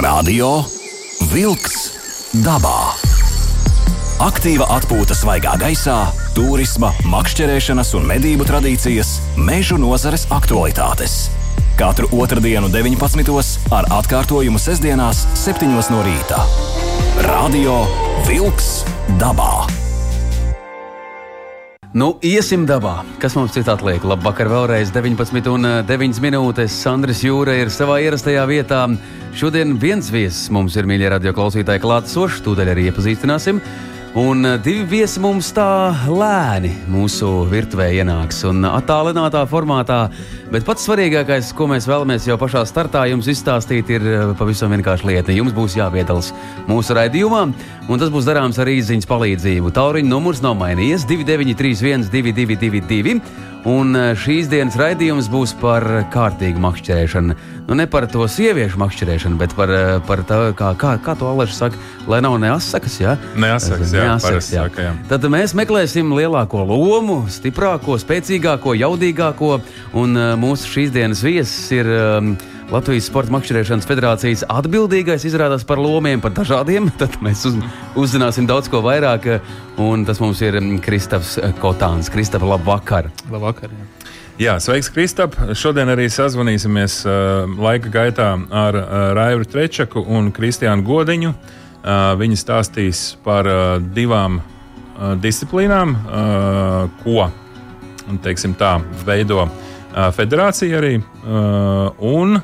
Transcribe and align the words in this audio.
Radio 0.00 0.62
Wolks 1.28 1.74
dabā. 2.40 2.94
Aktīva 4.24 4.64
atpūta 4.72 5.12
svaigā 5.12 5.52
gaisā, 5.60 5.96
turisma, 6.32 6.88
makšķerēšanas 7.04 7.90
un 7.98 8.06
medību 8.08 8.46
tradīcijas, 8.48 9.10
mežu 9.36 9.76
nozares 9.82 10.24
aktualitātes. 10.32 11.18
Katru 11.76 12.08
otrdienu, 12.16 12.72
19. 12.72 13.60
ar 13.76 13.90
atkārtojumu 13.98 14.62
sestdienās, 14.62 15.26
7. 15.36 15.68
no 15.68 16.00
rīta. 16.06 16.40
Radio 17.28 17.82
Wolks 18.24 18.72
dabā. 19.20 19.68
Nu, 21.92 22.14
iesim 22.22 22.64
dabā. 22.70 23.00
Kas 23.20 23.34
mums 23.34 23.52
citā 23.52 23.74
atliek? 23.74 24.04
Labvakar, 24.06 24.48
vēlreiz 24.48 24.92
19 24.94 25.48
un 25.50 25.66
9 25.84 26.20
minūtes. 26.22 26.76
Sandrs 26.86 27.24
Jūra 27.26 27.56
ir 27.58 27.72
savā 27.74 27.98
ierastajā 28.06 28.44
vietā. 28.46 28.86
Šodien 29.30 29.76
viens 29.78 30.08
viesis 30.10 30.50
mums 30.50 30.74
ir 30.74 30.88
mīļie 30.90 31.12
radio 31.12 31.30
klausītāji 31.36 31.80
klātesošs, 31.84 32.42
tūdaļ 32.42 32.72
arī 32.72 32.88
iepazīstināsim. 32.90 33.60
Un 34.18 34.42
eh, 34.42 34.56
divi 34.58 34.82
viesi 34.90 35.20
mums 35.22 35.52
tā 35.54 35.94
lēni 36.10 36.72
mūsu 36.90 37.44
virtuvē 37.46 37.86
ienāks 38.00 38.40
un 38.48 38.66
attālinātā 38.66 39.44
formātā. 39.46 40.00
Bet 40.50 40.66
pats 40.66 40.82
svarīgākais, 40.88 41.52
ko 41.54 41.68
mēs 41.70 41.86
vēlamies 41.86 42.26
jau 42.26 42.34
pašā 42.40 42.64
startā 42.66 43.04
jums 43.06 43.28
izstāstīt, 43.30 43.92
ir 43.94 44.08
eh, 44.10 44.32
pavisam 44.38 44.74
vienkārši 44.74 45.06
lieta. 45.12 45.36
Jums 45.36 45.54
būs 45.54 45.78
jāpiedalās 45.78 46.32
mūsu 46.66 46.98
raidījumā, 46.98 47.44
un 47.86 48.02
tas 48.02 48.10
būs 48.10 48.26
darāms 48.26 48.58
ar 48.58 48.72
īsiņas 48.74 49.06
palīdzību. 49.06 49.70
Tauriņa 49.78 50.10
numurs 50.10 50.42
nav 50.42 50.58
mainījies 50.58 51.06
2931, 51.06 52.10
222, 52.10 53.20
un 53.68 53.96
eh, 53.96 54.12
šīs 54.16 54.48
dienas 54.52 54.78
raidījums 54.80 55.30
būs 55.32 55.56
par 55.60 55.86
kārtīgu 56.12 56.62
makšķerēšanu 56.62 57.36
nu, 57.70 57.76
ne 57.76 57.86
par 57.86 58.08
to 58.10 58.24
sieviešu 58.26 58.80
makšķerēšanu, 58.82 59.38
bet 59.38 59.54
par, 59.54 59.70
eh, 59.70 60.00
par 60.06 60.24
tā, 60.26 60.38
kā, 60.58 60.72
kā, 60.74 60.96
kā 60.98 61.14
to 61.14 61.28
Alēša 61.30 61.54
saka, 61.54 61.78
lai 62.10 62.18
nav 62.20 62.34
neasakas. 62.42 62.96
Ja? 62.98 63.16
Neasakas, 63.38 63.92
jā, 63.94 64.06
neasakas, 64.08 64.50
jā. 64.50 64.64
Saka, 64.66 64.82
jā. 64.88 64.94
Tad 65.08 65.22
mēs 65.30 65.54
meklēsim 65.54 66.10
lielāko 66.10 66.66
lomu, 66.66 67.20
stiprāko, 67.30 67.94
spēcīgāko, 68.02 68.74
jaudīgāko, 68.74 69.60
un 69.94 70.18
uh, 70.18 70.34
mūsu 70.34 70.66
šīs 70.66 70.90
dienas 70.90 71.22
viesis 71.22 71.70
ir. 71.78 71.86
Um, 71.86 72.34
Latvijas 72.70 73.08
Sporta 73.10 73.32
makšķerēšanas 73.34 73.86
federācijas 73.88 74.44
atbildīgais 74.46 75.24
izrādās 75.26 75.64
par 75.66 75.80
lomiem, 75.82 76.20
par 76.22 76.30
dažādiem. 76.36 76.86
Tad 77.00 77.16
mēs 77.24 77.42
uz, 77.48 77.56
uzzināsim 77.98 78.46
daudz 78.46 78.70
ko 78.70 78.78
vairāk. 78.84 79.26
Un 79.82 80.04
tas 80.06 80.20
mums 80.22 80.38
ir 80.44 80.60
mm, 80.60 80.78
Kristofs 80.84 81.34
Kotāns. 81.58 82.10
Kristof, 82.14 82.46
labvakar! 82.46 83.10
Labvakar! 83.32 83.74
Jā. 83.74 83.88
Jā, 84.40 84.54
sveiks, 84.62 84.88
Kristap. 84.94 85.34
Šodien 85.58 85.90
arī 85.92 86.06
sazvanīsimies 86.08 87.00
uh, 87.04 87.50
laika 87.60 87.90
gaitā 87.92 88.28
ar 88.38 88.78
uh, 88.78 88.94
Raivu 89.18 89.44
Trečaku 89.44 90.00
un 90.06 90.30
Kristiānu 90.32 90.86
Godiņu. 90.86 91.34
Uh, 91.34 92.14
viņi 92.22 92.38
stāstīs 92.38 93.02
par 93.26 93.50
uh, 93.50 93.74
divām 93.82 94.38
uh, 94.38 95.12
disciplīnām, 95.20 95.92
uh, 95.98 97.02
ko 97.02 97.26
teiksim, 98.24 98.54
tā, 98.56 98.78
veido 99.04 99.42
uh, 99.44 100.08
federācija 100.16 100.80
arī. 100.80 100.94
Uh, 101.20 101.92
un 102.00 102.40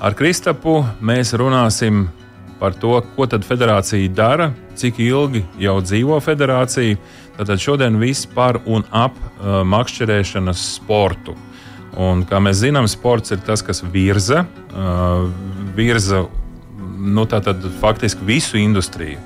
ar 0.00 0.14
Kristapu 0.18 0.80
mēs 1.00 1.34
runāsim 1.38 2.08
par 2.58 2.74
to, 2.74 2.96
ko 3.14 3.26
tad 3.30 3.46
federācija 3.46 4.10
dara, 4.10 4.50
cik 4.78 4.98
ilgi 5.02 5.44
jau 5.62 5.78
dzīvo 5.82 6.18
federācija 6.22 6.98
Tātad 7.38 7.60
šodien 7.62 8.00
viss 8.02 8.26
par 8.26 8.56
un 8.66 8.82
ap 8.90 9.14
uh, 9.14 9.60
makšķerēšanas 9.62 10.58
sportu. 10.74 11.36
Un, 11.94 12.24
kā 12.26 12.40
mēs 12.42 12.64
zinām, 12.64 12.88
sports 12.90 13.30
ir 13.30 13.38
tas, 13.46 13.62
kas 13.62 13.84
virza, 13.94 14.42
uh, 14.74 15.28
virza 15.76 16.24
nu, 16.98 17.22
tātad, 17.30 17.62
faktiski 17.78 18.26
visu 18.26 18.58
industriju. 18.58 19.22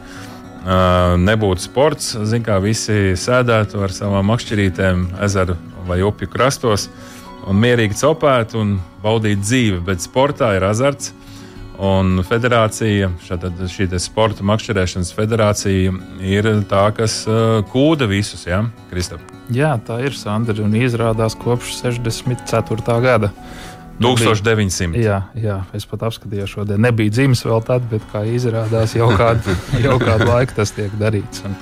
Uh, 0.63 1.17
nebūtu 1.25 1.65
sports, 1.65 2.13
zin, 2.29 2.45
kā 2.45 2.59
visi 2.63 3.17
sēdētu 3.19 3.81
ar 3.83 3.97
savām 3.97 4.29
makšķerītēm 4.29 5.09
ezeru 5.25 5.57
vai 5.89 6.03
upju 6.05 6.29
krastos 6.31 6.91
un 7.49 7.59
mierīgi 7.63 7.99
copētu 8.01 8.61
un 8.63 8.77
baudītu 9.03 9.43
dzīvi, 9.43 9.83
bet 9.87 10.05
sportā 10.05 10.55
ir 10.59 10.67
azarts. 10.69 11.13
Un 11.83 12.21
federācija, 12.23 13.09
šātad, 13.25 13.59
šī 13.73 13.89
sporta 13.99 14.45
makšķerēšanas 14.47 15.09
federācija, 15.17 15.95
ir 16.21 16.49
tā, 16.71 16.83
kas 16.95 17.23
uh, 17.27 17.63
kūda 17.73 18.07
visus, 18.07 18.45
ja, 18.47 18.61
Kristap? 18.91 19.25
Jā, 19.51 19.73
tā 19.83 19.99
ir 20.05 20.15
Sandra, 20.15 20.55
un 20.63 20.77
izrādās 20.79 21.35
kopš 21.41 21.73
64. 21.81 22.99
gada. 23.03 23.33
1900. 24.03 25.01
Jā, 25.01 25.19
jā, 25.39 25.59
es 25.77 25.87
pat 25.89 26.07
apskatīju, 26.09 26.47
šodien 26.51 26.81
nebija 26.83 27.13
dzimis 27.13 27.45
vēl 27.47 27.65
tad, 27.67 27.85
bet 27.91 28.05
kā 28.13 28.23
izrādās, 28.29 28.97
jau 28.97 29.11
kādu, 29.19 29.57
jau 29.85 29.99
kādu 30.03 30.29
laiku 30.29 30.61
tas 30.61 30.75
tiek 30.77 30.95
darīts. 31.01 31.45
Un, 31.49 31.57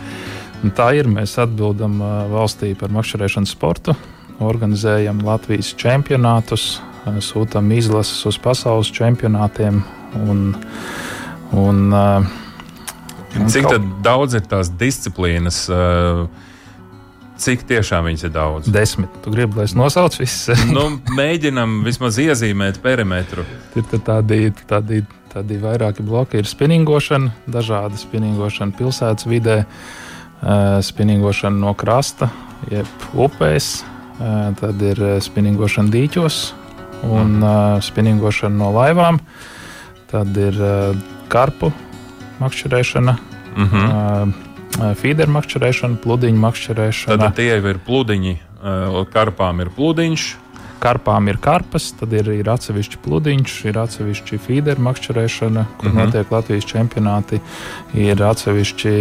un 0.65 0.75
tā 0.77 0.93
ir. 0.99 1.09
Mēs 1.11 1.39
atbildam 1.43 2.01
uh, 2.03 2.15
valstī 2.33 2.75
par 2.79 2.93
makšķerēšanas 2.95 3.57
sportu, 3.57 3.97
organizējam 4.41 5.23
Latvijas 5.27 5.73
čempionātus, 5.79 6.77
uh, 7.05 7.17
sūtām 7.25 7.73
izlases 7.77 8.27
uz 8.29 8.41
pasaules 8.41 8.93
čempionātiem 8.95 9.83
Un, 10.15 10.57
un, 11.51 11.93
uh, 11.93 12.27
un 13.41 13.49
Cik 13.49 13.67
kaut... 13.67 13.91
daudz 14.03 14.35
ir 14.39 14.47
tās 14.51 14.73
disciplīnas? 14.75 15.65
Uh, 15.71 16.27
Cik 17.41 17.63
tiešām 17.69 18.05
viņas 18.11 18.27
ir 18.27 18.33
daudz? 18.35 18.69
Desmit. 18.69 19.13
Tu 19.25 19.33
gribi, 19.33 19.57
lai 19.57 19.65
es 19.69 19.75
nosaucu 19.79 20.21
visas? 20.21 20.61
nu, 20.77 20.89
mēģinam 21.17 21.81
vismaz 21.87 22.19
iezīmēt 22.21 22.83
perimetru. 22.85 23.47
Ir 23.79 23.87
tādi, 24.05 24.51
tādi, 24.69 25.01
tādi 25.33 25.61
vairāki 25.63 26.05
bloki. 26.05 26.43
Ir 26.43 26.51
spinningošana, 26.51 27.33
dažāda 27.49 27.97
spinningošana 27.97 28.77
pilsētas 28.77 29.29
vidē, 29.31 29.63
spinningošana 30.85 31.57
no 31.63 31.73
krasta, 31.81 32.29
jeb 32.69 33.09
upēs, 33.17 33.79
tad 34.61 34.83
ir 34.85 34.99
spinningošana 35.25 35.89
dīķos 35.91 36.41
un 37.09 37.39
mm. 37.39 37.43
uh, 37.43 37.81
spinningošana 37.85 38.57
no 38.61 38.69
laivām. 38.75 39.17
Uh, 39.21 39.57
Tad 40.11 40.35
ir 40.35 40.57
uh, 40.59 40.97
karpu 41.31 41.69
makšķerēšana, 42.41 43.13
mm 43.55 43.67
-hmm. 43.67 44.33
uh, 44.81 44.95
feederu 44.99 45.31
makšķerēšana, 45.37 46.01
pludiņu 46.03 46.41
makšķerēšana. 46.43 47.19
Tad 47.29 47.37
tie 47.37 47.47
jau 47.47 47.69
ir 47.71 47.79
pludiņi, 47.87 48.35
uh, 48.35 49.07
karpām 49.13 49.61
ir 49.63 49.71
pludiņš. 49.77 50.25
Karpām 50.81 51.29
ir 51.29 51.37
karpas, 51.43 51.91
tad 51.99 52.15
ir, 52.17 52.31
ir 52.33 52.49
atsevišķi 52.49 53.01
pludiņš, 53.05 53.57
ir 53.69 53.79
atsevišķi 53.83 54.39
feederu 54.47 54.81
makšķerēšana, 54.87 55.65
kur 55.77 55.91
mm 55.91 55.93
-hmm. 55.93 56.09
notiek 56.09 56.33
Latvijas 56.33 56.65
čempionāti. 56.65 57.41
Ir 57.95 58.23
atsevišķi 58.25 58.95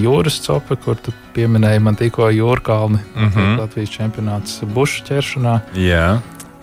jūras 0.00 0.40
copi, 0.46 0.76
kur 0.80 0.96
tu 0.96 1.12
pieminēji 1.36 1.82
man 1.84 1.96
tikko 1.96 2.30
jūrkalni. 2.32 2.98
Mm 3.14 3.30
-hmm. 3.30 3.58
Latvijas 3.60 3.90
čempionāts 3.90 4.64
bušu 4.64 5.04
ķeršanā. 5.04 5.60
Jā. 5.74 6.18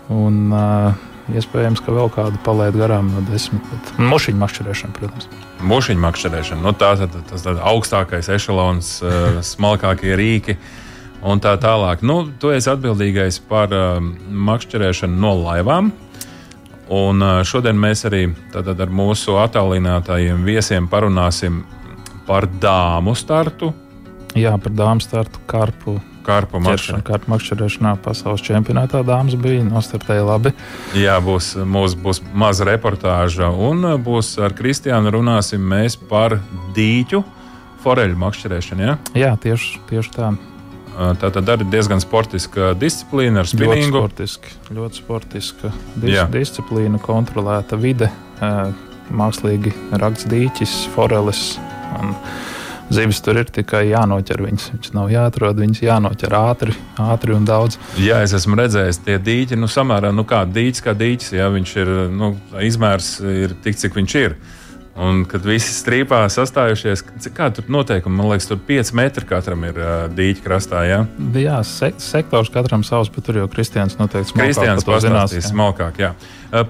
Un, 0.08 0.52
uh, 0.52 0.94
Iespējams, 1.32 1.80
ka 1.80 1.92
vēl 1.92 2.10
kādu 2.12 2.38
palaid 2.44 2.76
garām 2.76 3.08
no 3.14 3.22
desmit. 3.30 3.62
Mošiņu 3.96 4.36
makšķerēšana, 4.42 4.92
protams. 4.92 5.28
Mošiņu 5.64 6.00
makšķerēšana, 6.00 6.60
nu, 6.60 6.72
tā 6.72 6.90
ir 7.00 7.08
tas 7.30 7.46
augstākais 7.46 8.28
ešalons, 8.28 8.90
uh, 9.02 9.40
smalkākie 9.40 10.12
rīki 10.20 10.58
un 11.24 11.42
tā 11.42 11.54
tālāk. 11.60 12.04
Nu, 12.06 12.22
tu 12.40 12.52
esi 12.54 12.70
atbildīgais 12.72 13.40
par 13.48 13.72
uh, 13.74 13.98
makšķerēšanu 14.48 15.20
no 15.20 15.34
laivām. 15.40 15.92
Un 16.94 17.24
uh, 17.24 17.40
šodien 17.48 17.78
mēs 17.80 18.04
arī 18.08 18.26
ar 18.54 18.92
mūsu 18.92 19.38
attālinātajiem 19.40 20.44
viesiem 20.44 20.88
parunāsim 20.92 21.62
par 22.28 22.46
dāmu 22.60 23.16
startu. 23.16 23.72
Jā, 24.36 24.56
par 24.60 24.74
dāmu 24.74 25.04
startu, 25.04 25.40
karpu 25.48 26.00
Karpu 26.24 26.56
makšķerēšanā 26.64 27.98
pasaules 28.04 28.42
čempionātā 28.44 29.02
dāmas 29.04 29.36
bija 29.36 29.60
nostartēja 29.66 30.24
labi. 30.24 30.54
Jā, 30.96 31.18
būs, 31.24 31.52
mūs 31.68 31.96
būs 32.00 32.22
maza 32.32 32.64
reportāža, 32.68 33.50
un 33.52 33.84
būs 34.00 34.32
ar 34.40 34.56
Kristiānu 34.56 35.12
runāsim 35.18 35.60
mēs 35.60 35.98
par 36.08 36.38
dīķu 36.76 37.20
foreļu 37.84 38.16
makšķerēšanu. 38.24 38.88
Ja? 38.88 38.96
Jā, 39.26 39.34
tieši, 39.44 39.84
tieši 39.90 40.16
tā. 40.16 40.32
Tā 40.94 41.30
tad 41.34 41.48
arī 41.50 41.66
diezgan 41.72 42.02
sportiska 42.02 42.72
disciplīna 42.78 43.42
ar 43.42 43.50
spinningu. 43.50 43.98
Ļoti 43.98 44.28
sportiska, 44.28 44.52
ļoti 44.76 45.00
sportiska 45.00 45.72
dis 45.96 46.14
Jā. 46.14 46.26
disciplīna, 46.30 47.00
kontrolēta 47.02 47.78
vide, 47.80 48.10
mākslīgi 49.10 49.74
rakts 49.98 50.28
dīķis, 50.30 50.76
forelis. 50.94 51.46
Un, 51.98 52.14
Zivis 52.92 53.22
tur 53.24 53.38
ir 53.40 53.48
tikai 53.48 53.86
jānoķer 53.88 54.42
viņas. 54.44 54.66
Viņas 54.74 54.92
nav 54.94 55.08
jāatrod, 55.08 55.56
viņas 55.56 55.80
jānoķer 55.86 56.34
ātri, 56.36 56.74
ātri 57.00 57.32
un 57.32 57.46
daudz. 57.48 57.78
Jā, 57.96 58.18
es 58.26 58.34
esmu 58.36 58.58
redzējis, 58.60 59.00
tie 59.06 59.16
dīķi, 59.24 59.56
nu, 59.56 59.70
samērā, 59.72 60.10
nu, 60.14 60.26
kā 60.28 60.42
dīķis, 60.44 60.84
kā 60.84 60.92
dīķis, 61.00 61.32
jā, 61.38 61.48
viņš 61.54 61.72
ir, 61.80 61.92
nu, 62.12 62.34
izmērs 62.60 63.08
ir 63.24 63.56
tik, 63.64 63.80
cik 63.80 63.96
viņš 63.96 64.16
ir. 64.20 64.36
Un, 64.94 65.24
kad 65.26 65.42
visi 65.42 65.72
strīpā 65.74 66.20
sastājušies, 66.30 67.00
kā 67.34 67.48
tur 67.50 67.66
noteikumi, 67.72 68.14
man 68.14 68.28
liekas, 68.30 68.46
tur 68.46 68.60
5 68.62 68.92
metri 68.94 69.26
katram 69.26 69.64
ir 69.66 69.78
uh, 69.80 69.94
dīķa 70.14 70.44
krastā. 70.44 70.84
Ja? 70.86 71.00
Jā, 71.34 71.56
se 71.66 71.90
sektors 71.98 72.52
katram 72.54 72.84
savs, 72.86 73.10
bet 73.10 73.26
tur 73.26 73.40
jau 73.40 73.48
Kristians 73.50 73.98
noteikti 73.98 74.36
Kristians 74.38 74.86
pastāstīs 74.86 75.50
smalkāk. 75.50 75.98
Jā. 75.98 76.12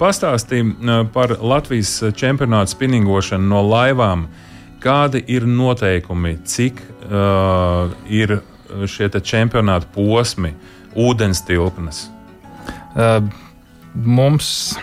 Pastāstīja 0.01 1.03
par 1.13 1.37
Latvijas 1.45 1.99
čempionāta 2.17 2.73
spinningošanu 2.73 3.45
no 3.51 3.61
laivām. 3.69 4.25
Kādi 4.81 5.21
ir 5.33 5.45
noteikumi, 5.49 6.39
cik 6.49 6.81
uh, 7.11 7.93
ir 8.09 8.39
šie 8.89 9.11
čempionāta 9.21 9.89
posmi, 9.93 10.55
ūdens 10.97 11.45
tilpnes? 11.45 12.07
Uh, 12.97 13.21
mums 13.95 14.79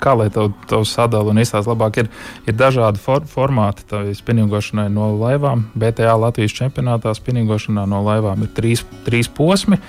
kā 0.00 0.12
lai 0.18 0.28
to, 0.32 0.50
to 0.68 0.82
sadalītu 0.84 1.32
un 1.32 1.40
izstāsta 1.42 1.72
labāk, 1.72 2.02
ir, 2.02 2.10
ir 2.46 2.56
dažādi 2.58 3.00
for, 3.00 3.24
formāti. 3.28 3.86
Tā 3.88 4.02
ir 4.08 4.18
spinningošanai 4.18 4.88
no 4.92 5.12
laivām. 5.18 5.66
BTA 5.74 6.16
Latvijas 6.20 6.56
čempionātā 6.56 7.14
spinningošanā 7.16 7.86
no 7.88 8.02
laivām 8.04 8.44
ir 8.44 8.52
trīs, 8.56 8.84
trīs 9.06 9.30
posmi. 9.32 9.80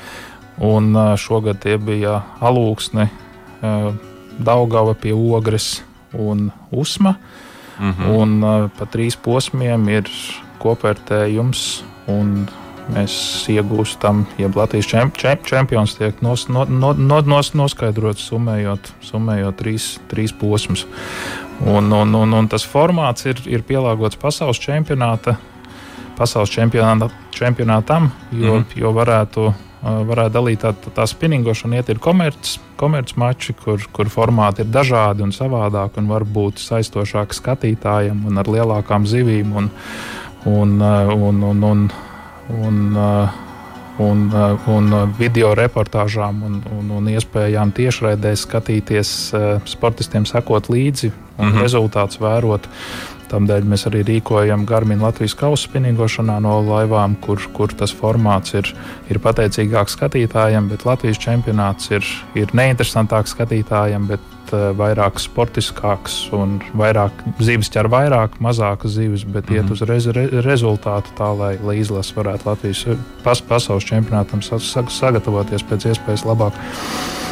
Un 0.64 0.96
šogad 1.20 1.60
tie 1.64 1.76
bija 1.78 2.22
alūksne, 2.40 3.10
Daugava 4.36 4.94
pie 5.00 5.14
Ogres 5.16 5.84
un 6.14 6.52
Usma. 6.72 7.16
Mm 7.80 7.92
-hmm. 7.92 8.16
Un 8.16 8.70
pa 8.78 8.86
trīs 8.86 9.16
posmiem 9.16 9.90
ir 9.90 10.10
kopvērtējums 10.60 11.84
un 12.08 12.48
mēs 12.94 13.16
iegūstam, 13.52 14.26
ja 14.40 14.50
Latvijas 14.54 14.90
čemp, 14.92 15.18
čemp, 15.20 15.46
čempions 15.48 15.96
tiek 15.98 16.22
nos, 16.26 16.48
no, 16.52 16.66
no, 16.70 16.94
no, 16.94 17.22
nos, 17.26 17.54
noskaidrots, 17.58 18.28
summējot, 18.30 18.92
summējot 19.06 19.60
trīs, 19.62 19.90
trīs 20.12 20.36
posmus. 20.36 20.86
Un, 21.66 21.92
un, 21.96 22.16
un, 22.20 22.34
un 22.36 22.50
tas 22.52 22.66
formāts 22.68 23.28
ir, 23.30 23.40
ir 23.48 23.64
pielāgots 23.68 24.20
pasaules 24.20 24.60
čempionāta, 24.62 25.38
pasaules 26.20 26.52
čempionāta, 26.52 27.10
čempionātam, 27.36 28.12
jo, 28.32 28.60
mm. 28.60 28.78
jo 28.82 28.92
varētu, 28.96 29.48
varētu 29.82 30.36
dalīt 30.36 30.66
tā, 30.66 30.76
tā 30.98 31.08
spinningošana, 31.10 31.80
iet 31.80 31.94
ir 31.94 32.04
komerces 32.04 32.60
komerc 32.76 33.14
mači, 33.16 33.56
kur, 33.56 33.80
kur 33.96 34.10
formāti 34.12 34.64
ir 34.64 34.72
dažādi 34.72 35.24
un 35.26 35.32
savādāki 35.36 36.02
un 36.02 36.10
var 36.12 36.26
būt 36.28 36.60
saistošāki 36.64 37.38
skatītājiem 37.38 38.26
un 38.28 38.42
ar 38.42 38.50
lielākām 38.52 39.08
zivīm. 39.10 39.54
Un, 39.56 39.70
un, 40.46 40.76
un, 40.82 41.44
un, 41.50 41.64
un, 41.70 41.86
un, 42.50 42.96
uh, 42.96 43.30
un, 43.98 44.30
uh, 44.34 44.68
un 44.70 44.94
video 45.18 45.54
reportāžām 45.58 46.44
un, 46.46 46.62
un, 46.78 46.92
un 47.00 47.10
iespējām 47.10 47.74
tiešraidē 47.76 48.36
skatīties, 48.38 49.12
uh, 49.34 49.58
sportistiem 49.70 50.28
sekot 50.30 50.70
līdzi 50.70 51.12
un 51.12 51.48
mm 51.48 51.52
-hmm. 51.52 51.62
rezultātus 51.62 52.20
vērot. 52.22 52.68
Tādēļ 53.26 53.64
mēs 53.66 53.88
arī 53.90 54.04
rīkojam 54.06 54.66
Garmin 54.66 55.02
Latvijas 55.02 55.34
kausa 55.34 55.68
spinīgošanā 55.68 56.40
no 56.40 56.62
laivām, 56.62 57.16
kur, 57.22 57.42
kur 57.54 57.74
tas 57.74 57.96
formāts 57.96 58.54
ir, 58.54 58.70
ir 59.10 59.20
pateicīgāks 59.20 59.98
skatītājiem, 59.98 60.70
bet 60.70 60.86
Latvijas 60.86 61.18
čempionāts 61.18 61.92
ir, 61.92 62.06
ir 62.36 62.48
neinteresantāks 62.54 63.34
skatītājiem, 63.34 64.08
bet 64.08 64.20
uh, 64.20 64.35
vairāk 64.52 65.20
sportiskāks 65.20 66.18
un 66.36 66.60
vairāk 66.78 67.24
zivis 67.40 67.70
ķer 67.74 67.90
vairāk, 67.92 68.40
mazākas 68.44 68.98
zivis, 68.98 69.24
bet 69.24 69.50
mm 69.50 69.56
-hmm. 69.56 69.64
iet 69.64 69.72
uz 69.72 69.82
rez, 69.82 70.08
re, 70.08 70.28
rezultātu 70.42 71.16
tā, 71.18 71.38
lai, 71.38 71.58
lai 71.64 71.78
izlase 71.78 72.14
varētu 72.16 72.46
Latvijas 72.46 72.86
pas, 73.24 73.42
pasaules 73.42 73.84
čempionātam 73.84 74.42
sagatavoties 74.90 75.64
pēc 75.64 75.90
iespējas 75.90 76.26
labāk. 76.26 76.54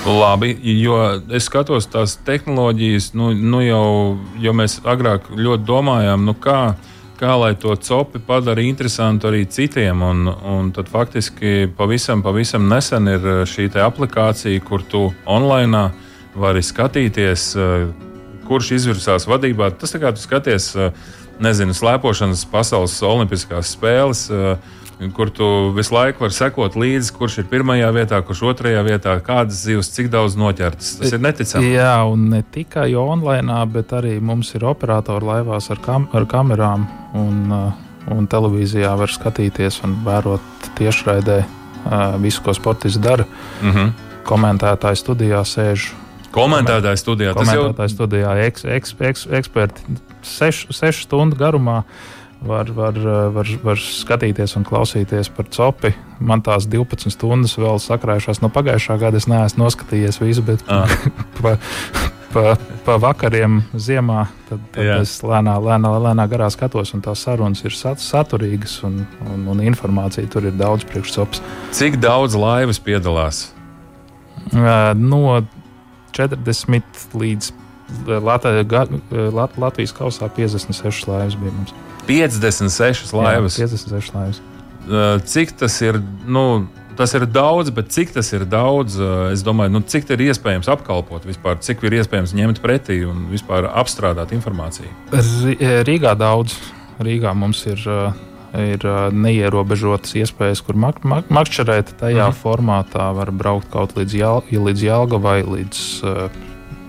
Labi, 0.06 0.58
jo 0.62 0.98
es 1.32 1.46
skatos 1.48 1.86
tās 1.88 2.18
tehnoloģijas, 2.26 3.14
nu, 3.14 3.32
nu 3.34 3.62
jau, 3.64 4.18
jo 4.40 4.54
mēs 4.54 4.82
agrāk 4.84 5.30
ļoti 5.32 5.64
domājām, 5.64 6.26
nu 6.28 6.34
kā, 6.34 6.74
kā 7.16 7.38
lai 7.40 7.54
to 7.56 7.76
copi 7.76 8.20
padara 8.20 8.62
interesantu 8.62 9.30
arī 9.30 9.46
citiem. 9.48 10.02
Un, 10.02 10.28
un 10.28 10.72
tad 10.76 10.92
faktiski 10.92 11.70
pavisam, 11.78 12.22
pavisam 12.22 12.68
nesen 12.68 13.08
ir 13.08 13.30
šī 13.48 13.70
aplikācija, 13.80 14.60
kur 14.68 14.84
tu 14.84 15.14
online 15.26 15.92
vari 16.36 16.62
skatīties, 16.64 17.50
eh, 17.56 17.90
kurš 18.48 18.72
izvirsās 18.78 19.28
vadībā. 19.30 19.72
Tas 19.78 19.94
tā 19.94 20.02
kā 20.02 20.14
tu 20.16 20.22
skaties, 20.22 20.76
eh, 20.76 20.92
nezinu, 21.40 21.74
slēpošanas 21.74 22.46
pasaules 22.52 23.02
olimpiskās 23.02 23.76
spēles. 23.76 24.30
Eh, 24.32 24.58
kur 25.14 25.30
tu 25.30 25.74
visu 25.76 25.92
laiku 25.92 26.20
vari 26.20 26.32
sekot 26.32 26.76
līdzi, 26.76 27.12
kurš 27.12 27.38
ir 27.40 27.44
pirmajā 27.46 27.90
vietā, 27.92 28.22
kurš 28.22 28.54
otrajā 28.54 28.84
vietā, 28.86 29.20
kādas 29.20 29.66
zivs, 29.66 29.90
cik 29.92 30.10
daudz 30.10 30.36
noķertas. 30.36 31.00
Tas 31.00 31.12
ir 31.12 31.20
neticami. 31.20 31.74
Jā, 31.74 32.10
un 32.10 32.30
ne 32.30 32.44
tikai 32.44 32.96
online, 32.96 33.66
bet 33.74 33.88
arī 33.90 34.22
mums 34.22 34.54
ir 34.56 34.62
operatori 34.62 35.26
laivās 35.26 35.70
ar, 35.72 35.78
kam 35.78 36.08
ar 36.14 36.26
kamerām 36.26 36.88
un, 37.14 37.74
un 38.08 38.28
televīzijā 38.28 38.96
var 38.98 39.08
skatīties 39.08 39.84
un 39.84 39.98
vērot 40.06 40.40
tiešraidē 40.78 41.44
visu, 42.22 42.42
ko 42.42 42.54
sportists 42.54 43.02
dara. 43.02 43.26
Mm 43.62 43.72
-hmm. 43.72 43.92
Komentētāji 44.24 44.96
studijā 44.96 45.44
sēž 45.44 45.92
Komentētāja 46.34 46.98
studijā. 46.98 47.36
Komentētāja 47.38 47.90
jau... 47.90 47.94
studijā 47.94 48.34
eks, 48.48 48.66
eks, 48.66 48.98
eks, 49.12 49.28
eksperti 49.40 49.98
sešu, 50.26 50.74
sešu 50.74 51.08
stundu 51.08 51.40
garumā. 51.40 51.84
Var, 52.44 52.74
var, 52.76 52.98
var, 53.32 53.50
var 53.64 53.80
skatīties 53.80 54.58
un 54.60 54.66
klausīties 54.68 55.30
par 55.32 55.48
copi. 55.56 55.94
Man 56.20 56.42
tās 56.44 56.66
12 56.68 57.14
stundas 57.14 57.54
vēl 57.56 57.80
sakrājušās 57.80 58.42
no 58.44 58.50
pagājušā 58.52 58.98
gada. 59.00 59.22
Es 59.22 59.30
neesmu 59.32 59.64
noskatījies 59.64 60.20
visu, 60.20 60.44
bet 60.44 60.66
ah. 60.68 60.92
pa, 61.38 61.54
pa, 62.34 62.58
pa 62.84 62.98
vakariem 63.00 63.62
ziemā 63.80 64.26
tad, 64.50 64.68
tad 64.76 64.92
es 64.98 65.16
lēnā, 65.24 65.56
lēnā, 65.70 65.94
lēnā 66.10 66.28
garā 66.34 66.52
skatos. 66.52 66.92
Tās 67.06 67.24
sarunas 67.24 67.64
ir 67.64 67.80
sat, 67.80 68.04
saturīgas 68.04 68.82
un, 68.90 69.06
un, 69.30 69.48
un 69.54 69.64
informācija 69.64 70.28
tur 70.28 70.52
ir 70.52 70.60
daudz 70.60 70.84
priekšsops. 70.92 71.40
Cik 71.80 72.02
daudz 72.04 72.36
laivas 72.36 72.84
piedalās? 72.84 73.46
No 74.52 75.38
40 76.16 77.18
līdz 77.20 77.52
Lat 78.24 79.58
Latvijas 79.60 79.94
kausā 79.94 80.30
56 80.32 81.10
laivas 81.10 81.36
bija 81.38 81.52
mums. 81.54 81.74
56 82.08 83.14
laivas. 83.16 83.60
Jā, 83.60 83.68
56 83.68 84.16
laivas. 84.16 84.42
Cik 85.30 85.54
tas 85.60 85.76
ir? 85.84 86.00
Nu, 86.26 86.66
tas 86.98 87.14
ir 87.16 87.26
daudz, 87.30 87.72
bet 87.76 87.92
cik 87.94 88.14
tas 88.16 88.32
ir 88.36 88.46
daudz? 88.50 88.98
Es 89.32 89.44
domāju, 89.46 89.76
nu, 89.78 89.84
cik 89.88 90.10
ir 90.16 90.26
iespējams 90.30 90.70
apkalpot 90.74 91.28
vispār, 91.28 91.60
cik 91.64 91.86
ir 91.88 92.00
iespējams 92.02 92.36
ņemt 92.40 92.62
pretī 92.64 93.04
un 93.08 93.28
vispār 93.32 93.70
apstrādāt 93.72 94.34
informāciju? 94.36 94.92
Rīgā 95.88 96.16
daudz. 96.20 96.58
Rīgā 97.04 97.34
mums 97.38 97.64
ir 97.70 97.80
ir 98.54 98.86
neierobežotas 99.14 100.14
iespējas, 100.20 100.62
kur 100.66 100.78
mak 100.78 101.02
mak 101.08 101.30
makšķerēt. 101.34 101.96
Tajā 102.02 102.28
mhm. 102.30 102.40
formātā 102.44 103.10
var 103.18 103.34
braukt 103.34 103.72
kaut 103.74 103.96
līdz, 103.98 104.18
Jāl 104.20 104.44
līdz 104.52 104.84
Jālgavai, 104.86 105.40
līdz 105.48 105.80
uh, 106.06 106.28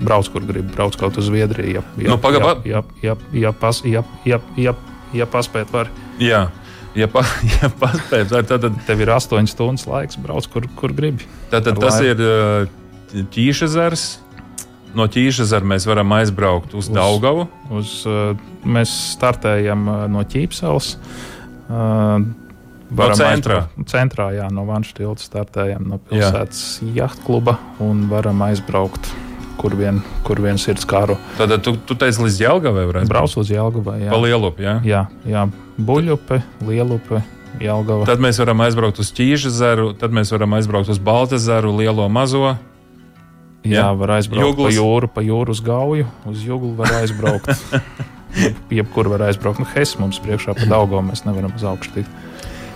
brauc, 0.05 0.29
kur 0.33 0.45
grib, 0.45 0.69
brauc 0.75 0.99
kaut 1.01 1.17
uz 1.21 1.31
Zviedriju. 1.31 1.81
Ja, 1.81 1.85
ja, 2.05 2.11
nu, 2.13 2.19
pagabā... 2.21 2.59
ja, 2.69 2.85
ja, 3.05 3.17
ja, 3.33 3.55
pas, 3.57 3.81
ja, 3.89 4.05
ja, 4.29 4.41
ja, 4.61 4.75
ja 5.17 5.29
paspēt, 5.31 5.73
var. 5.73 5.93
Jā. 6.23 6.47
Ja, 6.95 7.09
pa, 7.11 7.25
ja 7.57 7.71
paspēt, 7.81 8.29
tad, 8.31 8.51
tad 8.51 8.83
tev 8.87 9.01
ir 9.03 9.15
8 9.17 9.49
stundas 9.51 9.89
laiks, 9.91 10.21
brauc, 10.21 10.47
kur, 10.53 10.69
kur 10.79 10.95
gribi. 10.95 11.27
Tad, 11.51 11.65
tad 11.67 11.81
tas 11.81 11.99
laivu. 12.03 12.29
ir 13.15 13.25
ķīšezers. 13.35 14.07
No 14.95 15.09
ķīšezera 15.11 15.67
mēs 15.67 15.89
varam 15.91 16.13
aizbraukt 16.15 16.77
uz, 16.77 16.87
uz 16.87 16.95
Daugavu. 16.95 17.49
Uz, 17.75 17.97
mēs 18.63 18.93
startējam 19.17 19.89
no 20.13 20.23
Ķīpseles. 20.31 20.93
Uh, 20.95 21.34
No 21.69 23.09
centrā. 23.17 23.65
Aizbraukt, 23.65 23.91
centrā, 23.91 24.27
jā, 24.37 24.47
no 24.53 24.67
Vanšu 24.69 24.95
tilta 24.99 25.25
startējam 25.25 25.87
no 25.89 25.99
pilsētas 26.11 26.83
jahtkluba 26.95 27.57
un 27.83 28.07
varam 28.11 28.43
aizbraukt. 28.47 29.13
Kur 29.55 29.73
vien, 29.79 30.01
kur 30.27 30.41
vien 30.43 30.59
sirds 30.61 30.85
kāru. 30.85 31.15
Tad 31.39 31.55
tu, 31.65 31.73
tu 31.89 31.95
teici, 31.97 32.21
līdz 32.21 32.41
Jālgavai 32.43 32.83
varētu 32.91 33.07
būt. 33.07 33.13
Brauc 33.13 33.37
uz 33.41 33.53
Jālgavai. 33.55 33.95
Jā. 34.03 34.11
Pa 34.13 34.19
Lielupi, 34.21 34.67
jā? 34.67 34.75
Jā, 34.85 35.03
jā. 35.31 35.45
Buļupe, 35.79 36.41
Lielupe, 36.69 37.23
Jālgava. 37.63 38.05
Tad 38.11 38.21
mēs 38.21 38.43
varam 38.43 38.61
aizbraukt 38.67 39.01
uz 39.01 39.13
Ķīžezeru, 39.15 39.93
tad 39.97 40.13
mēs 40.13 40.35
varam 40.35 40.59
aizbraukt 40.59 40.91
uz 40.93 41.01
Baltazaru, 41.01 41.71
Lielo 41.79 42.11
mazo. 42.13 42.43
Jā, 43.65 43.79
jā 43.79 43.87
var 43.97 44.19
aizbraukt 44.19 44.51
Juglas. 44.51 44.75
pa 44.75 44.77
jūru, 44.77 45.13
pa 45.15 45.25
jūru 45.25 45.55
uz 45.57 45.63
Gauju, 45.65 46.11
uz 46.29 46.45
Juglu 46.45 46.75
var 46.83 46.99
aizbraukt. 46.99 47.55
jebkur 48.71 49.09
var 49.13 49.29
aizbraukt. 49.29 49.63
Nu, 49.63 49.69
Hess 49.75 49.99
mums 50.01 50.21
priekšā 50.25 50.57
pa 50.59 50.69
Daugo 50.71 51.03
mēs 51.05 51.25
nevaram 51.29 51.55
uz 51.55 51.67
augšu 51.67 51.99
tikt. 51.99 52.23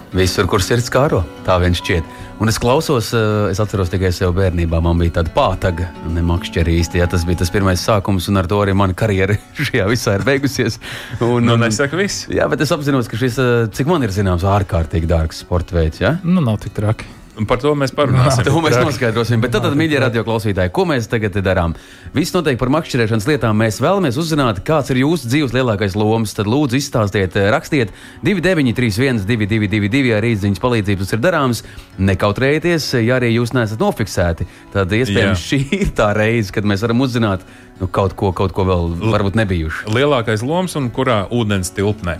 Visur, 0.08 0.46
kur 0.48 0.62
sirds 0.64 0.88
kāro, 0.88 1.20
tā 1.44 1.58
viņš 1.60 1.80
šķiet. 1.82 2.14
Un 2.38 2.48
es 2.48 2.56
klausos, 2.62 3.10
eh, 3.12 3.50
es 3.50 3.58
atceros 3.60 3.90
tikai 3.90 4.12
sev 4.14 4.32
bērnībā. 4.36 4.78
Man 4.80 5.00
bija 5.00 5.18
tāda 5.18 5.32
pātaga, 5.34 5.88
ne 6.08 6.22
makšķerī 6.24 6.78
īsti. 6.80 7.00
Ja, 7.02 7.08
tas 7.10 7.26
bija 7.28 7.42
tas 7.42 7.50
pirmais 7.50 7.82
sākums, 7.82 8.28
un 8.30 8.38
ar 8.40 8.46
to 8.46 8.60
arī 8.62 8.76
mana 8.78 8.94
karjera 8.94 9.36
šajā 9.58 9.88
visā 9.90 10.16
ir 10.16 10.24
beigusies. 10.24 10.78
Un, 11.20 11.44
nu, 11.44 11.58
nesaka 11.60 11.98
viss. 11.98 12.28
Jā, 12.32 12.48
bet 12.48 12.62
es 12.64 12.72
apzinos, 12.72 13.10
ka 13.10 13.20
šis, 13.20 13.38
eh, 13.42 13.66
cik 13.74 13.90
man 13.90 14.06
ir 14.06 14.14
zināms, 14.14 14.46
ārkārtīgi 14.46 15.10
dārgs 15.10 15.42
sporta 15.44 15.76
veids. 15.76 16.00
Ja? 16.00 16.16
Nu, 16.22 16.40
nav 16.40 16.62
tik 16.62 16.78
traki. 16.78 17.17
Par 17.46 17.60
to 17.62 17.70
mēs 17.78 17.92
parunāsim. 17.94 18.42
To 18.48 18.58
mēs 18.64 18.74
noskaidrosim. 18.80 19.42
Bet 19.42 19.52
tad, 19.54 19.62
tad 19.68 19.76
mīļie 19.78 20.00
radio 20.02 20.24
klausītāji, 20.26 20.72
ko 20.74 20.86
mēs 20.88 21.06
tagad 21.10 21.36
darām? 21.44 21.76
Viss 22.14 22.34
notiek 22.34 22.58
par 22.58 22.72
makšķerēšanas 22.74 23.28
lietām. 23.28 23.58
Mēs 23.62 23.78
vēlamies 23.82 24.18
uzzināt, 24.18 24.62
kāds 24.66 24.90
ir 24.90 25.02
jūsu 25.04 25.30
dzīves 25.30 25.54
lielākais 25.54 25.94
lomas. 25.98 26.34
Tad 26.34 26.50
lūdzu 26.50 26.80
izstāstiet, 26.80 27.36
eh, 27.38 27.50
rakstiet 27.54 27.92
2931, 28.26 29.22
222, 29.28 30.16
ar 30.16 30.26
īsiņas 30.26 30.62
palīdzību 30.64 31.04
tas 31.04 31.14
ir 31.14 31.22
darāms. 31.22 31.62
Nekautrējieties, 31.98 32.90
ja 33.04 33.20
arī 33.20 33.30
jūs 33.36 33.54
neesat 33.54 33.78
nofiksēti. 33.82 34.48
Tad 34.74 34.90
iespējams 34.90 35.38
Jā. 35.38 35.46
šī 35.52 35.60
ir 35.82 35.92
tā 35.94 36.10
reize, 36.16 36.50
kad 36.54 36.66
mēs 36.66 36.82
varam 36.82 37.06
uzzināt 37.06 37.46
nu, 37.78 37.86
kaut 37.86 38.16
ko, 38.18 38.32
kaut 38.32 38.56
ko 38.56 38.66
vēl 38.66 38.98
varbūt 39.14 39.38
nebijuši. 39.38 39.86
Lielākais 39.94 40.42
lomas 40.42 40.74
un 40.80 40.90
kurā 40.90 41.28
ūdens 41.30 41.70
tilpnē. 41.76 42.18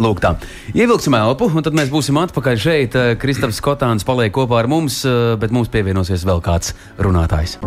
Lūk, 0.00 0.22
tā. 0.22 0.34
Ievilksim 0.72 1.16
elpu, 1.18 1.50
un 1.52 1.64
tad 1.64 1.76
mēs 1.76 1.90
būsim 1.92 2.16
atpakaļ 2.22 2.60
šeit. 2.60 2.96
Eh, 2.96 3.14
Kristofers 3.20 3.60
Kotāns 3.64 4.06
paliek 4.06 4.32
kopā 4.32 4.62
ar 4.62 4.68
mums, 4.70 5.04
eh, 5.04 5.36
bet 5.36 5.50
mums 5.50 5.68
pievienosies 5.68 6.24
vēl 6.24 6.40
kāds 6.40 6.72
runātājs. 6.98 7.58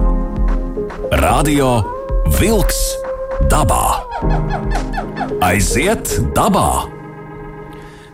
Radio 1.11 1.83
Wolks 2.39 2.81
dabā. 3.51 4.01
Aiziet 5.41 6.07
dabā! 6.33 6.89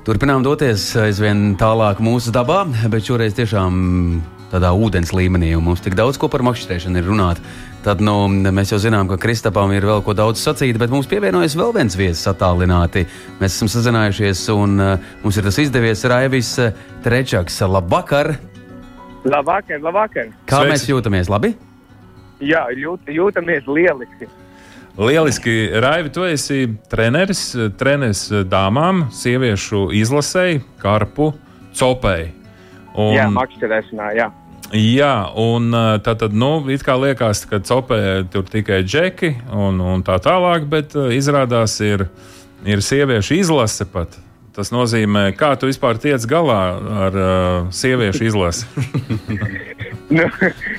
Turpinām 0.02 0.42
doties 0.44 0.96
aizvien 0.98 1.56
tālāk 1.62 2.02
mūsu 2.02 2.34
dabā, 2.34 2.66
bet 2.90 3.06
šoreiz 3.06 3.36
tiešām 3.38 4.22
tādā 4.52 4.72
ūdens 4.74 5.14
līmenī, 5.16 5.54
un 5.56 5.64
mums 5.64 5.84
tik 5.86 5.96
daudz 5.96 6.18
ko 6.20 6.28
par 6.28 6.42
makšķerēšanu 6.42 7.00
ir 7.00 7.06
runāt. 7.08 7.44
Tad 7.82 7.98
nu, 8.06 8.14
mēs 8.30 8.70
jau 8.70 8.78
zinām, 8.78 9.08
ka 9.10 9.16
Kristapam 9.18 9.72
ir 9.74 9.88
vēl 9.90 10.04
ko 10.06 10.14
daudz 10.14 10.38
sacīt, 10.44 10.78
bet 10.78 10.92
mums 10.94 11.08
pievienojas 11.10 11.56
vēl 11.58 11.72
viens 11.74 11.96
viesis 11.98 12.28
attālināti. 12.30 13.08
Mēs 13.40 13.56
esam 13.56 13.72
sazinājušies, 13.74 14.44
un 14.54 14.76
uh, 14.78 15.08
mums 15.24 15.40
ir 15.40 15.48
tas 15.48 15.58
izdevies 15.64 16.06
Raivis 16.06 16.52
uh, 16.62 16.76
Trečaks. 17.02 17.58
Labvakar! 17.66 18.36
Labvakar, 19.26 19.82
labvakar! 19.82 20.30
Kā 20.46 20.60
Sveiks. 20.62 20.70
mēs 20.76 20.86
jūtamies? 20.92 21.32
Labi? 21.34 21.56
Jā, 22.46 22.68
jūt, 22.78 23.10
jūtamies 23.10 23.66
lieliski. 23.66 24.30
Lieliski, 25.02 25.56
Raivi, 25.82 26.14
tu 26.14 26.28
esi 26.28 26.68
treneris, 26.92 27.48
treneris 27.82 28.28
dāmām, 28.52 29.08
sieviešu 29.16 29.88
izlasēji, 29.98 30.62
karpu, 30.84 31.32
copēji. 31.82 32.30
Un... 32.94 33.16
Jā, 33.16 33.26
makšķerēšanā, 33.34 34.12
jā. 34.20 34.30
Jā, 34.72 35.28
un 35.36 35.74
tā 36.00 36.14
tad, 36.16 36.32
nu, 36.32 36.54
it 36.72 36.84
kā 36.88 36.96
liekas, 36.96 37.44
ka 37.50 37.60
copē 37.60 38.24
tur 38.32 38.46
tikai 38.48 38.80
džeki 38.88 39.34
un, 39.52 39.82
un 39.84 40.04
tā 40.08 40.16
tālāk, 40.24 40.64
bet 40.72 40.96
izrādās 41.12 41.76
ir, 41.84 42.06
ir 42.64 42.84
sieviešu 42.84 43.36
izlase 43.42 43.88
pat. 43.92 44.16
Tas 44.56 44.72
nozīmē, 44.72 45.30
kā 45.36 45.54
tu 45.60 45.68
vispār 45.68 46.00
tiec 46.00 46.24
galā 46.28 46.62
ar 47.08 47.18
uh, 47.20 47.68
sieviešu 47.72 48.30
izlasi? 48.30 48.68
nu, 50.18 50.28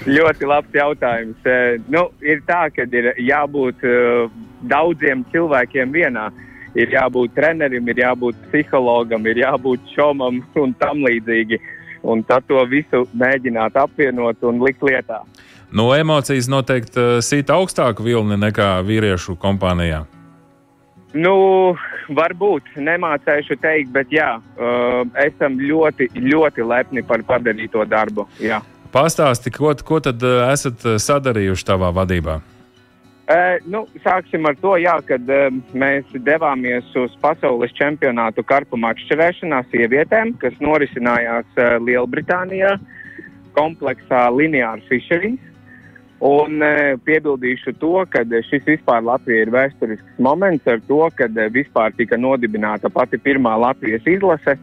ļoti 0.08 0.48
labs 0.48 0.76
jautājums. 0.76 1.52
Nu, 1.92 2.06
ir 2.24 2.40
tā, 2.48 2.66
ka 2.72 2.88
ir 2.88 3.12
jābūt 3.20 3.84
uh, 3.84 4.32
daudziem 4.72 5.24
cilvēkiem 5.32 5.92
vienā. 5.92 6.30
Ir 6.72 6.88
jābūt 6.94 7.34
trenerim, 7.36 7.84
ir 7.92 7.98
jābūt 8.00 8.36
psihologam, 8.48 9.24
ir 9.28 9.42
jābūt 9.42 9.92
šomam 9.92 10.40
un 10.56 10.76
tam 10.80 11.04
līdzīgi. 11.04 11.60
Uh, 11.60 11.71
un 12.02 12.22
tad 12.26 12.46
to 12.48 12.62
visu 12.70 13.04
mēģināt 13.18 13.78
apvienot 13.78 14.42
un 14.46 14.60
likt 14.64 14.82
lietā. 14.84 15.22
Nu, 15.72 15.88
emocijas 15.96 16.50
noteikti 16.52 17.00
uh, 17.00 17.14
sīt 17.24 17.50
augstāku 17.52 18.04
vilni 18.04 18.36
nekā 18.36 18.74
vīriešu 18.84 19.38
kompānijā. 19.40 20.02
Nu, 21.12 21.34
varbūt 22.12 22.74
nemācēšu 22.76 23.56
teikt, 23.60 23.92
bet 23.94 24.12
jā, 24.12 24.34
uh, 24.36 25.00
esam 25.24 25.56
ļoti, 25.60 26.10
ļoti 26.16 26.68
lepni 26.68 27.04
par 27.04 27.24
padarīto 27.28 27.84
darbu. 27.88 28.26
Jā. 28.40 28.60
Pastāsti, 28.92 29.52
ko, 29.52 29.72
ko 29.84 30.00
tad 30.04 30.20
uh, 30.24 30.44
esat 30.52 30.84
sadarījuši 31.00 31.68
tavā 31.72 31.92
vadībā? 31.96 32.42
Uh, 33.22 33.60
nu, 33.70 33.84
sāksim 34.02 34.48
ar 34.50 34.56
to, 34.58 34.72
jā, 34.82 34.96
kad 35.06 35.28
uh, 35.30 35.44
mēs 35.78 36.08
devāmies 36.26 36.88
uz 36.98 37.12
pasaules 37.22 37.70
čempionātu 37.78 38.42
karpu 38.42 38.74
makšķerēšanā 38.82 39.60
sievietēm, 39.70 40.32
kas 40.42 40.56
norisinājās 40.58 41.46
uh, 41.54 41.76
Lielbritānijā 41.86 42.72
kompleksā 43.54 44.24
Lineāra 44.34 44.82
Fisheries. 44.88 45.38
Un 46.18 46.58
uh, 46.66 46.98
piebildīšu 47.06 47.76
to, 47.78 47.92
ka 48.10 48.24
šis 48.48 48.66
vispār 48.66 49.06
Latvijai 49.06 49.46
ir 49.46 49.54
vēsturisks 49.54 50.18
moments 50.18 50.66
ar 50.66 50.82
to, 50.90 51.04
kad 51.14 51.38
uh, 51.38 51.46
vispār 51.54 51.94
tika 51.94 52.18
nodibināta 52.18 52.90
pati 52.90 53.22
pirmā 53.22 53.54
Latvijas 53.68 54.02
izlase. 54.10 54.56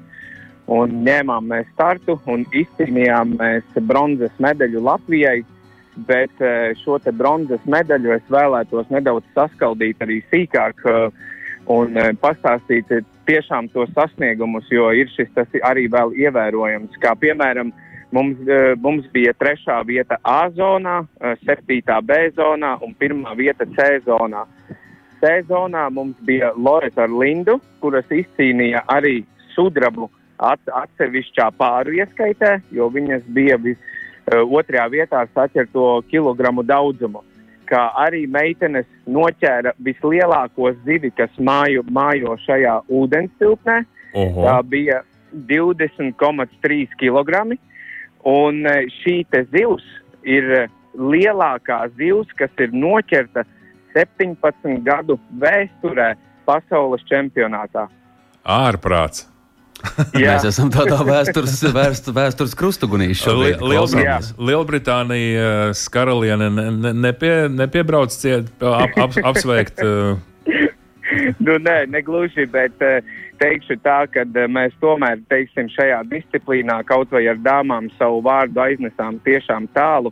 Un 0.67 0.99
ņēmām 1.07 1.47
mēs 1.47 1.71
startu 1.77 2.19
un 2.27 2.43
izcīnījām 2.51 3.37
mēs 3.39 3.79
bronzas 3.87 4.35
medaļu 4.43 4.83
Latvijai. 4.83 5.39
Bet 6.07 6.41
eh, 6.41 6.71
šo 6.83 6.99
bronzas 7.17 7.63
medaļu 7.65 8.13
es 8.15 8.31
vēlētos 8.31 8.89
nedaudz 8.93 9.25
saskaldīt 9.35 10.01
arī 10.03 10.21
sīkāk 10.31 10.85
eh, 10.87 11.09
un 11.67 11.97
eh, 11.97 12.11
pastāstīt 12.21 12.91
tiešām 13.27 13.69
tos 13.73 13.91
sasniegumus, 13.95 14.69
jo 14.71 14.89
ir 14.95 15.09
šis 15.15 15.29
arī 15.63 15.87
vēl 15.91 16.15
ievērojams. 16.17 16.95
Kā 17.03 17.13
piemēram, 17.19 17.73
mums, 18.15 18.39
mums 18.81 19.05
bija 19.13 19.35
trešā 19.37 19.83
vieta 19.85 20.17
A 20.23 20.49
zonā, 20.49 21.03
septītā 21.45 21.99
B 22.01 22.31
zonā 22.33 22.73
un 22.81 22.95
pirmā 22.97 23.35
vieta 23.37 23.67
C 23.75 23.99
zonā. 24.07 24.47
C 25.19 25.35
zonā 25.45 25.89
mums 25.93 26.17
bija 26.25 26.53
Loreta 26.57 27.05
ar 27.05 27.13
Lindu, 27.13 27.59
kuras 27.83 28.09
izcīnīja 28.09 28.81
arī 28.89 29.19
sudrabu 29.53 30.09
atsevišķā 30.39 31.51
pāru 31.59 31.99
ieskaitē, 31.99 32.55
jo 32.73 32.89
viņas 32.89 33.29
bija 33.35 33.59
vis, 33.61 33.77
Eh, 33.77 34.08
otrajā 34.29 34.87
vietā 34.91 35.23
ar 35.23 35.29
saķerto 35.33 36.01
kilogramu 36.09 36.63
daudzumu. 36.63 37.23
Kā 37.69 37.89
arī 38.01 38.23
meitenes 38.27 38.87
noķēra 39.05 39.75
vislielāko 39.85 40.71
zivi, 40.85 41.11
kas 41.13 41.29
māju, 41.37 41.83
mājo 41.93 42.35
šajā 42.45 42.79
ūdens 42.89 43.31
tilpnē. 43.41 43.83
Oho. 44.17 44.45
Tā 44.45 44.57
bija 44.65 45.03
20,3 45.49 46.97
kg. 46.97 47.43
Un 48.25 48.65
eh, 48.67 48.89
šī 48.99 49.21
zivs 49.53 49.85
ir 50.25 50.67
lielākā 50.97 51.85
zivs, 51.95 52.33
kas 52.35 52.51
ir 52.59 52.73
noķerta 52.73 53.45
17 53.95 54.81
gadu 54.85 55.19
vēsturē 55.39 56.13
pasaules 56.49 57.05
čempionātā. 57.09 57.87
Ārprāts! 58.43 59.28
Mēs 60.13 60.45
esam 60.49 60.71
tādā 60.73 60.97
vēstures, 61.07 61.59
vēstures, 61.71 62.15
vēstures 62.15 62.55
krustugunī. 62.59 63.11
Lielbritānijas 63.15 64.33
Lielbritānija 64.37 65.51
karaliene 65.93 66.49
ne, 66.51 66.93
nepie, 67.07 67.33
nepiebrauc 67.53 68.13
ciet, 68.13 68.51
ap, 68.59 68.97
ap, 68.99 69.15
apsveikt. 69.31 69.81
nu, 71.45 71.57
nē, 71.63 71.77
negluži, 71.91 72.47
bet 72.51 72.75
teikšu 73.39 73.79
tā, 73.85 74.01
ka 74.11 74.25
mēs 74.51 74.75
tomēr 74.83 75.21
teiksim, 75.31 75.71
šajā 75.71 76.01
disciplīnā 76.11 76.81
kaut 76.89 77.13
vai 77.15 77.25
ar 77.31 77.39
dāmām 77.43 77.87
savu 77.97 78.23
vārdu 78.25 78.61
aiznesām 78.63 79.21
tiešām 79.23 79.69
tālu, 79.75 80.11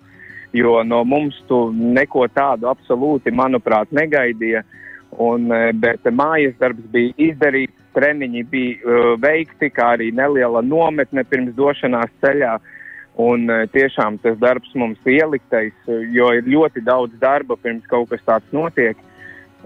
jo 0.55 0.79
no 0.87 1.03
mums 1.03 1.37
tu 1.49 1.67
neko 1.75 2.27
tādu 2.31 2.71
absolūti, 2.71 3.35
manuprāt, 3.35 3.91
negaidīja. 3.91 4.63
Un, 5.23 5.47
bet 5.79 6.03
mājas 6.13 6.55
darbs 6.59 6.83
bija 6.91 7.13
izdarīts 7.29 7.86
treniņi 7.97 8.43
bija 8.51 8.77
uh, 8.77 9.11
veikti, 9.21 9.71
kā 9.73 9.95
arī 9.97 10.11
neliela 10.15 10.61
nometne 10.61 11.25
pirms 11.27 11.55
došanās 11.57 12.13
ceļā. 12.23 12.57
Un 13.17 13.49
uh, 13.49 13.65
tiešām 13.73 14.19
tas 14.21 14.37
darbs 14.37 14.73
mums 14.77 15.01
ieliktais, 15.09 15.73
jo 16.13 16.29
ir 16.37 16.45
ļoti 16.45 16.85
daudz 16.85 17.17
darba 17.21 17.57
pirms 17.57 17.85
kaut 17.89 18.11
kas 18.13 18.21
tāds 18.27 18.53
notiek. 18.53 18.99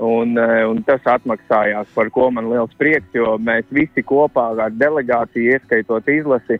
Un, 0.01 0.37
uh, 0.39 0.63
un 0.71 0.79
tas 0.87 1.03
atmaksājās, 1.05 1.91
par 1.93 2.09
ko 2.15 2.29
man 2.33 2.47
liels 2.49 2.71
prieks, 2.79 3.11
jo 3.13 3.35
mēs 3.37 3.67
visi 3.75 4.01
kopā 4.07 4.47
ar 4.55 4.71
delegāciju, 4.73 5.51
ieskaitot 5.57 6.07
izlasi, 6.09 6.57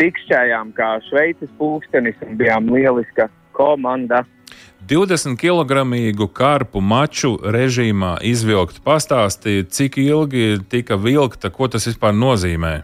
tikšķējām 0.00 0.70
kā 0.78 0.94
Šveices 1.10 1.50
pulkstenis 1.58 2.16
un 2.24 2.38
bijām 2.40 2.70
lieliska 2.72 3.28
komanda. 3.58 4.22
20 4.88 5.36
kg 5.38 6.26
karpu 6.34 6.80
maču 6.80 7.36
režīmā 7.38 8.16
izvilkt. 8.26 8.80
Pastāstiet, 8.84 9.70
cik 9.70 10.00
ilgi 10.02 10.60
tika 10.70 10.96
vilkta, 10.96 11.50
ko 11.50 11.68
tas 11.68 11.86
vispār 11.86 12.16
nozīmē? 12.16 12.80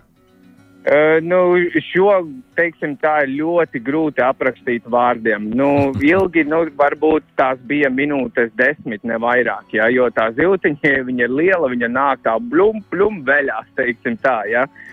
Uh, 0.87 1.19
nu, 1.19 1.59
šo 1.83 2.21
teiksim, 2.55 2.93
tā 3.03 3.25
ir 3.25 3.33
ļoti 3.41 3.81
grūti 3.83 4.23
aprakstīt 4.23 4.85
vārdiem. 4.87 5.49
Nu, 5.59 5.71
ilgi, 6.15 6.45
nu, 6.47 6.61
varbūt 6.79 7.27
tās 7.41 7.59
bija 7.67 7.91
minūtes, 7.91 8.53
desmit, 8.55 9.03
ne 9.03 9.19
vairāk. 9.19 9.73
Ja, 9.75 9.89
jo 9.91 10.07
tā 10.15 10.29
ziltiņa 10.37 10.93
ir 11.11 11.35
liela, 11.35 11.73
viņa 11.73 11.91
nāk 11.91 12.23
tā 12.29 12.37
blum, 12.39 12.85
blum, 12.93 13.25
veļās, 13.27 13.73
teiksim 13.75 14.21
tā. 14.23 14.45
Ja. 14.53 14.69
Uh, 14.71 14.86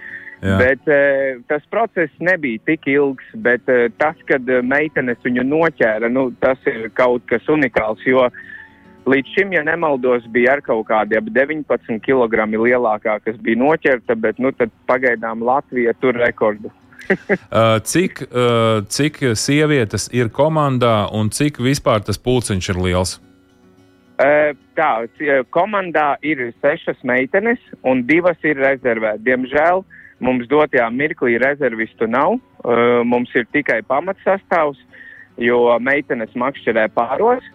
Jā. 0.43 0.57
Bet 0.59 0.89
uh, 0.91 1.39
tas 1.47 1.63
process 1.71 2.11
nebija 2.19 2.59
tik 2.67 2.87
ilgs, 2.91 3.25
bet 3.45 3.69
uh, 3.71 3.85
tas, 4.01 4.17
kad 4.27 4.43
uh, 4.51 4.59
meitenes 4.65 5.21
viņu 5.23 5.45
noķēra, 5.47 6.09
nu, 6.11 6.27
tas 6.43 6.59
ir 6.67 6.89
kaut 6.97 7.23
kas 7.31 7.47
unikāls. 7.51 8.03
Jo 8.07 8.27
līdz 9.07 9.33
šim, 9.35 9.53
ja 9.55 9.63
nemaldos, 9.67 10.27
bija 10.35 10.57
ar 10.57 10.63
kaut 10.65 10.85
kādi 10.89 11.17
ap 11.19 11.27
19 11.31 11.99
kg 12.03 12.47
lielākā, 12.53 13.17
kas 13.23 13.39
bija 13.43 13.61
noķerta, 13.61 14.17
bet 14.19 14.39
nu, 14.43 14.51
pagaidām 14.89 15.43
Latvija 15.43 15.95
tur 16.01 16.19
rekordu. 16.19 16.71
Uh, 17.03 17.81
cik, 17.83 18.21
uh, 18.31 18.79
cik 18.87 19.17
sievietes 19.35 20.05
ir 20.15 20.29
komandā 20.31 21.09
un 21.11 21.27
cik 21.35 21.57
vispār 21.59 21.99
tas 21.99 22.15
pulciņš 22.15 22.69
ir 22.71 22.79
liels? 22.79 23.11
Uh, 24.15 24.55
Tā, 24.73 25.05
komandā 25.53 26.15
ir 26.25 26.47
sešas 26.61 26.97
meitenes 27.05 27.61
un 27.85 28.01
divas 28.09 28.39
ir 28.41 28.57
rezervētas. 28.57 29.21
Diemžēl 29.25 29.83
mums 30.19 30.47
dotajā 30.51 30.87
mirklī 30.93 31.37
rezervistu 31.41 32.07
nav. 32.07 32.37
Uh, 32.63 33.01
Mums 33.05 33.33
ir 33.35 33.47
tikai 33.53 33.81
pamatsastāvs, 33.87 34.79
jo 35.41 35.65
meitenes 35.79 36.33
makšķerē 36.35 36.89
pāros. 36.95 37.45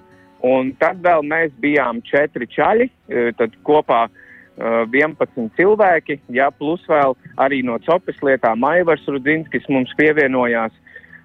Un 0.44 0.70
tad 0.78 1.00
vēl 1.02 1.24
mēs 1.26 1.54
bijām 1.62 2.02
četri 2.06 2.46
čaļi, 2.50 2.88
uh, 2.88 3.30
tad 3.38 3.54
kopā 3.66 4.06
uh, 4.08 4.82
11 4.90 5.52
cilvēki, 5.58 6.20
jā, 6.34 6.50
plus 6.58 6.82
vēl 6.90 7.16
arī 7.38 7.62
no 7.66 7.78
Copes 7.86 8.18
lietām 8.22 8.66
Aivars 8.66 9.06
Rudzinskis 9.06 9.68
mums 9.68 9.94
pievienojās. 9.98 10.74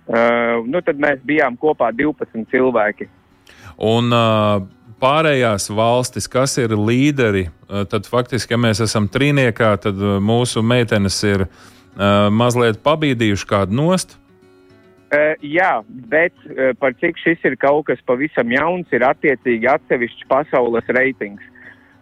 Nu, 0.04 0.82
tad 0.84 0.98
mēs 1.00 1.22
bijām 1.24 1.56
kopā 1.56 1.88
12 1.96 2.50
cilvēki. 2.52 3.06
Un 3.80 4.12
uh, 4.12 4.60
pārējās 5.04 5.68
valstis, 5.76 6.30
kas 6.32 6.56
ir 6.62 6.76
līderi, 6.80 7.50
uh, 7.50 7.84
tad 7.90 8.08
faktiski, 8.10 8.56
ja 8.56 8.62
mēs 8.62 8.82
esam 8.86 9.10
trīniekā, 9.12 9.76
tad 9.84 10.00
uh, 10.00 10.18
mūsu 10.24 10.64
meitenes 10.64 11.20
ir 11.28 11.48
uh, 11.48 12.30
mazliet 12.32 12.80
pabīdījuši 12.86 13.50
kādu 13.50 13.80
nost. 13.82 14.18
Uh, 15.14 15.36
jā, 15.46 15.84
bet 16.10 16.34
uh, 16.48 16.72
par 16.80 16.96
cik 16.98 17.20
šis 17.22 17.44
ir 17.46 17.58
kaut 17.62 17.86
kas 17.92 18.00
pavisam 18.08 18.50
jauns, 18.50 18.88
ir 18.96 19.06
attiecīgi 19.06 19.70
atsevišķs 19.76 20.30
pasaules 20.32 20.88
reitings. 20.98 21.44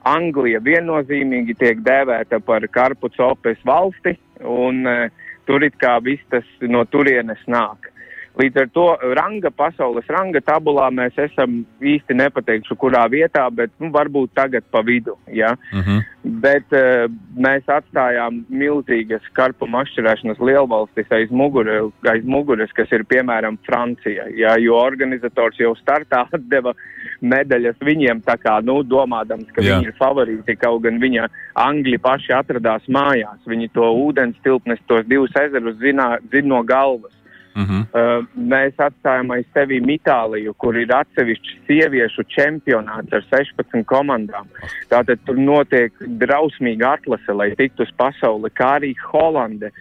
Anglija 0.08 0.62
viennozīmīgi 0.66 1.58
tiek 1.60 1.82
dēvēta 1.86 2.40
par 2.46 2.64
karpu 2.74 3.12
copes 3.18 3.60
valsti, 3.68 4.16
un 4.48 4.86
uh, 4.88 5.10
tur 5.50 5.66
it 5.68 5.76
kā 5.82 5.98
viss 6.06 6.24
tas 6.32 6.48
no 6.64 6.86
turienes 6.88 7.42
nāk. 7.52 7.91
Līdz 8.40 8.62
ar 8.62 8.70
to 8.72 8.86
ranga, 9.18 9.50
pasaules 9.52 10.08
ranga 10.08 10.40
tabulā 10.46 10.86
mēs 10.96 11.18
esam 11.20 11.62
īsti 11.84 12.16
nepateikšu, 12.16 12.78
kurā 12.80 13.04
vietā, 13.12 13.44
bet 13.52 13.74
nu, 13.84 13.90
varbūt 13.92 14.32
tagad 14.38 14.64
pa 14.72 14.80
vidu. 14.88 15.18
Ja? 15.28 15.58
Uh 15.74 15.80
-huh. 15.88 16.00
Bet 16.24 16.72
uh, 16.72 17.12
mēs 17.36 17.68
atstājām 17.68 18.46
milzīgas 18.50 19.22
karpu 19.34 19.68
mašķirēšanas 19.68 20.40
lielvalstis 20.40 21.12
aiz, 21.12 21.30
mugure, 21.30 21.92
aiz 22.08 22.24
muguras, 22.24 22.72
kas 22.72 22.92
ir 22.92 23.04
piemēram 23.04 23.58
Francija. 23.66 24.26
Jā, 24.30 24.56
jo 24.60 24.76
organizators 24.76 25.60
jau 25.60 25.76
startā 25.76 26.26
deva 26.54 26.74
medaļas 27.22 27.76
viņiem, 27.82 28.22
tā 28.22 28.38
kā 28.38 28.62
nu, 28.64 28.84
domādams, 28.84 29.52
ka 29.52 29.62
jā. 29.62 29.76
viņi 29.76 29.88
ir 29.88 29.96
favorīti, 30.00 30.56
kaut 30.56 30.82
gan 30.82 31.00
viņa 31.00 31.28
Angļi 31.56 31.98
paši 31.98 32.34
atradās 32.34 32.88
mājās. 32.88 33.40
Viņi 33.46 33.70
to 33.74 33.92
ūdens 34.06 34.38
tilpnes, 34.44 34.80
tos 34.88 35.06
divus 35.06 35.36
ezerus 35.36 35.76
zina, 35.78 36.18
zina 36.32 36.48
no 36.48 36.64
galvas. 36.64 37.21
Uh 37.56 37.62
-huh. 37.62 37.82
Uh, 37.92 38.26
mēs 38.36 38.74
atstājam 38.78 39.32
aiz 39.32 39.46
sevi 39.54 39.82
Itāliju, 39.96 40.54
kur 40.58 40.78
ir 40.78 40.88
atsevišķs 40.88 41.56
sieviešu 41.68 42.24
čempionāts 42.24 43.14
ar 43.14 43.24
16 43.32 43.84
komandām. 43.86 44.48
Tātad 44.90 45.20
tur 45.26 45.36
notiek 45.36 45.92
drausmīga 46.00 46.94
atlase, 46.94 47.34
lai 47.34 47.56
tiktu 47.56 47.84
uz 47.84 47.92
pasauli, 47.98 48.50
kā 48.50 48.80
arī 48.80 48.96
Holande. 49.12 49.72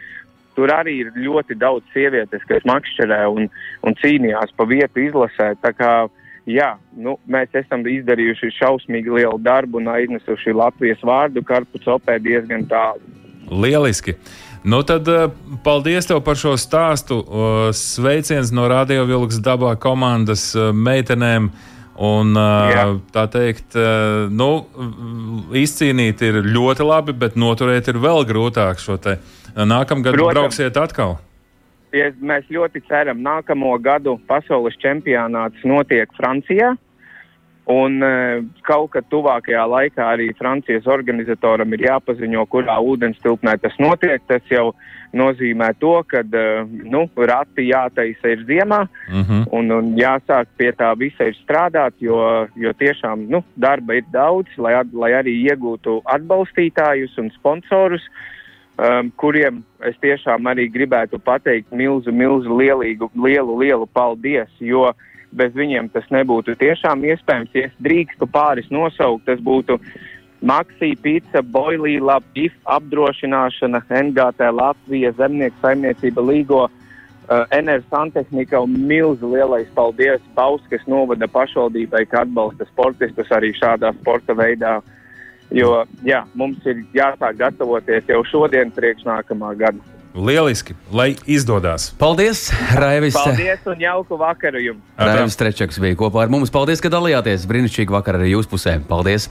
Tur 0.54 0.68
arī 0.68 0.94
ir 1.00 1.12
ļoti 1.14 1.54
daudz 1.54 1.84
sievietes, 1.92 2.42
kas 2.48 2.62
makšķerē 2.64 3.26
un, 3.30 3.48
un 3.82 3.94
cīnījās 3.94 4.50
pa 4.56 4.64
vietu 4.64 5.00
izlasē. 5.00 5.54
Tā 5.62 5.72
kā, 5.72 6.08
jā, 6.46 6.76
nu, 6.96 7.18
mēs 7.28 7.48
esam 7.54 7.86
izdarījuši 7.86 8.50
šausmīgi 8.58 9.14
lielu 9.14 9.38
darbu 9.38 9.78
un 9.78 9.88
aiznesuši 9.88 10.52
Latvijas 10.52 11.00
vārdu 11.02 11.42
karpu 11.42 11.78
copē 11.78 12.18
diezgan 12.18 12.66
tālu. 12.66 13.00
Lieliski! 13.50 14.14
Nu 14.62 14.82
tad 14.84 15.08
uh, 15.08 15.30
paldies 15.64 16.08
tev 16.08 16.20
par 16.24 16.36
šo 16.36 16.52
stāstu. 16.60 17.22
Sveiciens 17.76 18.52
no 18.52 18.66
Radio 18.68 19.06
Vilks 19.08 19.40
dabā 19.40 19.72
komandas 19.80 20.50
uh, 20.56 20.70
meitenēm. 20.76 21.50
Un, 22.00 22.32
uh, 22.32 22.68
Jā. 22.72 22.84
tā 23.12 23.26
teikt, 23.28 23.74
nu, 24.32 24.46
izcīnīt 25.52 26.22
ir 26.24 26.38
ļoti 26.46 26.86
labi, 26.86 27.12
bet 27.12 27.36
noturēt 27.36 27.90
ir 27.92 27.98
vēl 28.00 28.24
grūtāk 28.28 28.80
šo 28.80 28.96
te. 28.96 29.18
Nākamgad 29.52 30.16
Protams. 30.16 30.38
brauksiet 30.38 30.78
atkal. 30.80 31.18
Ja 31.92 32.08
mēs 32.22 32.46
ļoti 32.48 32.80
ceram, 32.88 33.20
nākamo 33.20 33.74
gadu 33.82 34.14
pasaules 34.30 34.78
čempionāts 34.80 35.60
notiek 35.66 36.08
Francijā. 36.16 36.72
Un 37.68 38.02
e, 38.02 38.12
kaut 38.64 38.90
kad 38.94 39.04
tuvākajā 39.12 39.62
laikā 39.68 40.06
arī 40.14 40.30
Francijas 40.38 40.88
organizatoram 40.90 41.74
ir 41.76 41.84
jāpaziņo, 41.86 42.46
kurā 42.50 42.78
ūdens 42.80 43.20
tilpnē 43.22 43.58
tas 43.60 43.76
notiek. 43.78 44.22
Tas 44.26 44.42
jau 44.50 44.70
nozīmē 45.12 45.68
to, 45.78 45.92
ka 46.08 46.22
e, 46.24 46.46
nu, 46.88 47.04
rati 47.16 47.68
jātaisa 47.68 48.32
ir 48.32 48.46
ziemā 48.48 48.80
Uh 49.10 49.26
-huh. 49.26 49.44
un, 49.52 49.70
un 49.72 49.94
jāsāk 49.96 50.46
pie 50.56 50.72
tā 50.72 50.94
visa 50.98 51.24
ir 51.24 51.34
strādāt, 51.34 51.92
jo, 51.98 52.46
jo 52.56 52.72
tiešām 52.72 53.28
nu, 53.28 53.44
darba 53.56 53.94
ir 53.94 54.04
daudz, 54.12 54.48
lai, 54.56 54.74
lai 54.92 55.10
arī 55.12 55.34
iegūtu 55.50 56.02
atbalstītājus 56.04 57.18
un 57.18 57.30
sponsorus, 57.30 58.02
um, 58.78 59.12
kuriem 59.16 59.62
es 59.84 59.96
tiešām 60.00 60.46
arī 60.46 60.68
gribētu 60.72 61.18
pateikt 61.18 61.72
milzu, 61.72 62.12
milzu 62.12 62.56
lielīgu, 62.56 63.10
lielu, 63.14 63.58
lielu 63.58 63.86
paldies, 63.86 64.48
jo 64.60 64.92
bez 65.36 65.54
viņiem 65.54 65.90
tas 65.94 66.06
nebūtu 66.10 66.56
tiešām 66.60 67.04
iespējams. 67.06 67.54
Ja 67.54 67.68
es 67.68 67.76
drīkstu 67.82 68.28
pāris 68.30 68.70
nosaukt, 68.74 69.26
tas 69.28 69.40
būtu 69.44 69.78
Maksija, 70.40 70.96
Pizza, 71.02 71.42
Boilīla, 71.44 72.20
BIF 72.34 72.54
apdrošināšana, 72.64 73.82
NGT 73.90 74.52
Latvija, 74.56 75.12
Zemnieku 75.18 75.56
saimniecība 75.60 76.24
Līgo. 76.24 76.68
Uh, 77.30 77.44
NR 77.54 77.84
Santehnika 77.86 78.58
un 78.64 78.72
milzu 78.88 79.28
lielais 79.30 79.68
paldies 79.76 80.22
Bauskas 80.34 80.82
novada 80.90 81.28
pašvaldībai, 81.30 82.02
ka 82.10 82.24
atbalsta 82.24 82.66
sportistus 82.72 83.30
arī 83.30 83.52
šādā 83.54 83.92
sporta 84.00 84.34
veidā. 84.34 84.80
Jo 85.54 85.84
jā, 86.06 86.24
mums 86.34 86.66
ir 86.66 86.82
jāsāk 86.94 87.38
gatavoties 87.38 88.10
jau 88.10 88.24
šodien 88.26 88.74
priekš 88.74 89.06
nākamā 89.06 89.52
gada. 89.60 89.99
Lieliski, 90.14 90.74
lai 90.90 91.14
izdodas. 91.30 91.90
Paldies, 91.98 92.48
Raivis! 92.74 93.14
Paldies 93.14 93.64
un 93.70 93.80
jauku 93.80 94.18
vakaru 94.18 94.62
jums! 94.64 94.82
Raivis 94.98 95.36
Strečaks 95.38 95.78
bija 95.82 95.98
kopā 96.00 96.24
ar 96.24 96.32
mums. 96.32 96.50
Paldies, 96.50 96.82
ka 96.82 96.90
dalījāties. 96.92 97.46
Brīnišķīgi 97.50 97.94
vakar 97.94 98.18
arī 98.18 98.32
jūs 98.34 98.50
pusē. 98.50 98.80
Paldies! 98.88 99.28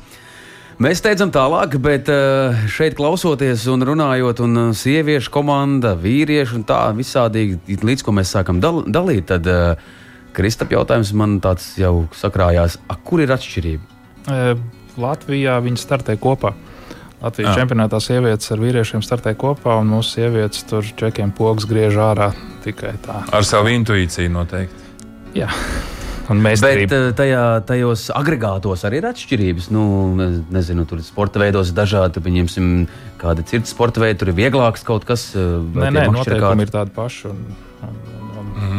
Mēs 0.79 1.01
steidzam 1.01 1.33
tālāk, 1.35 1.75
bet 1.83 2.07
eh, 2.07 2.59
šeit 2.71 2.95
klausoties 2.95 3.65
un 3.67 3.83
runājot, 3.83 4.39
un 4.45 4.61
eh, 4.61 4.69
sieviešu 4.79 5.33
komanda, 5.35 5.91
vīriešu 5.99 6.61
un 6.61 6.67
tā 6.69 6.85
visādīgi, 6.95 7.81
līdz 7.83 8.05
ko 8.07 8.15
mēs 8.15 8.31
sākam 8.31 8.61
dal 8.63 8.85
dalīt, 8.87 9.27
tad 9.33 9.49
uh, 9.51 9.89
Kristap 10.35 10.71
jautājums 10.71 11.09
man 11.17 11.39
tāds 11.41 11.71
jau 11.79 12.05
sakrājās, 12.15 12.77
a, 12.87 12.95
kur 12.95 13.23
ir 13.23 13.31
atšķirība? 13.33 13.97
E, 14.29 14.53
Latvijā 14.99 15.57
viņi 15.65 15.81
startē 15.81 16.15
kopā. 16.21 16.53
Latvijas 17.21 17.57
čempionātā 17.59 17.99
sievietes 17.99 18.51
ar 18.55 18.61
vīriešiem 18.63 19.01
startē 19.03 19.33
kopā, 19.35 19.75
un 19.81 19.89
mūsu 19.91 20.15
sievietes 20.21 20.63
tur 20.69 20.85
čekiem 20.99 21.33
pogas 21.35 21.65
griež 21.67 21.97
ārā 21.99 22.31
tikai 22.63 22.93
tā. 23.03 23.21
Ar 23.35 23.43
savu 23.47 23.73
intuīciju 23.75 24.31
noteikti. 24.31 24.85
Jā, 25.35 25.49
Bet 26.29 26.93
eh, 26.93 27.09
tajā, 27.17 27.41
tajos 27.65 28.07
agregātos 28.13 28.83
arī 28.85 28.99
ir 29.01 29.07
atšķirības. 29.09 29.67
Nu, 29.73 29.83
ne- 30.15 30.43
nezinu, 30.53 30.85
tur 30.89 31.01
ir 31.01 31.05
sporta 31.07 31.41
veidos 31.41 31.71
dažādi, 31.73 32.21
pieņemsim, 32.21 32.67
kāda 33.21 33.41
ir 33.41 33.49
cita 33.49 33.65
sporta 33.71 34.03
veida, 34.03 34.19
tur 34.21 34.29
ir 34.31 34.37
vieglāks 34.37 34.85
kaut 34.85 35.07
kas. 35.09 35.31
eh, 35.35 35.39
Nē, 35.41 35.89
nē, 35.89 36.05
noteikumi 36.13 36.39
kādi? 36.63 36.67
ir 36.67 36.73
tādi 36.75 36.93
paši. 36.95 37.31
Un, 37.33 37.41
un, 37.81 37.97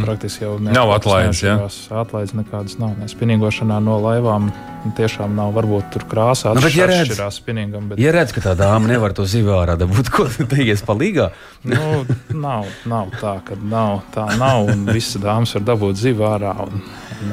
-hmm. 0.01 0.07
praktiski 0.09 0.45
jau 0.45 0.59
Nav 0.61 0.91
atlaides, 0.97 1.43
ja? 1.43 1.57
Atlaides 2.03 2.33
nekādas 2.35 2.79
nav. 2.79 2.97
Ne. 2.99 3.07
Spinīgošanā 3.09 3.81
no 3.85 3.99
laivām 4.01 4.51
tiešām 4.97 5.35
nav. 5.37 5.53
Varbūt 5.55 5.91
tur 5.93 6.05
krāsā 6.09 6.55
Nu, 6.55 6.61
bet 6.61 6.75
ja 6.75 6.87
redz- 6.87 7.21
spinīgam. 7.31 7.89
Bet, 7.89 7.99
Ja 7.99 8.13
redz, 8.13 8.33
ka 8.33 8.41
tā 8.41 8.55
dāma 8.57 8.87
nevar 8.89 9.13
to 9.13 9.25
zivu 9.27 9.51
ārā 9.53 9.77
dabūt, 9.77 10.09
ko 10.15 10.25
tad 10.29 10.53
ies 10.59 10.83
palīgā? 10.83 11.31
nu, 11.65 12.07
nav, 12.33 12.65
nav 12.87 13.11
tā, 13.21 13.41
ka 13.45 13.55
nav. 13.63 14.03
Tā 14.15 14.27
nav. 14.39 14.65
Un 14.73 14.87
visas 14.87 15.21
dāmas 15.23 15.55
var 15.55 15.63
dabūt 15.63 15.95
zivu 16.01 16.25
ārā. 16.25 16.55
Un, 16.65 16.81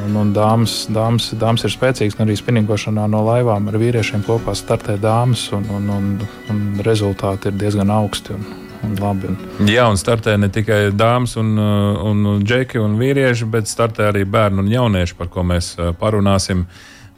un, 0.05 0.15
un 0.21 0.33
dāmas, 0.35 0.87
dāmas, 0.91 1.31
dāmas 1.39 1.63
ir 1.63 1.71
spēcīgas. 1.71 2.19
un 2.19 2.25
Arī 2.27 2.35
spinīgošanā 2.35 3.07
no 3.09 3.23
laivām 3.23 3.67
ar 3.71 3.77
vīriešiem 3.79 4.23
kopā 4.27 4.55
startē 4.55 4.97
dāmas. 4.99 5.47
Un, 5.55 5.63
un, 5.71 5.89
un, 5.89 6.27
un 6.51 6.63
rezultāti 6.83 7.47
ir 7.47 7.53
diezgan 7.55 7.89
augsti 7.89 8.33
un, 8.35 8.43
un 8.83 8.95
labi. 9.01 9.27
Un, 9.59 9.67
Jā, 9.69 9.87
un 9.89 9.97
startē 9.97 10.37
ne 10.37 10.49
tikai 10.53 10.91
dāmas 10.93 11.37
un, 11.39 11.53
uh, 11.57 12.03
un, 12.05 12.43
džeki 12.43 12.79
un 12.83 12.97
vīrieši, 12.99 13.47
bet 13.49 13.67
startē 13.71 14.09
arī 14.11 14.25
bērni 14.25 14.59
un 14.65 14.71
jaunieši, 14.71 15.15
par 15.17 15.27
ko 15.33 15.43
mēs 15.43 15.73
uh, 15.79 15.91
parunāsim. 15.97 16.65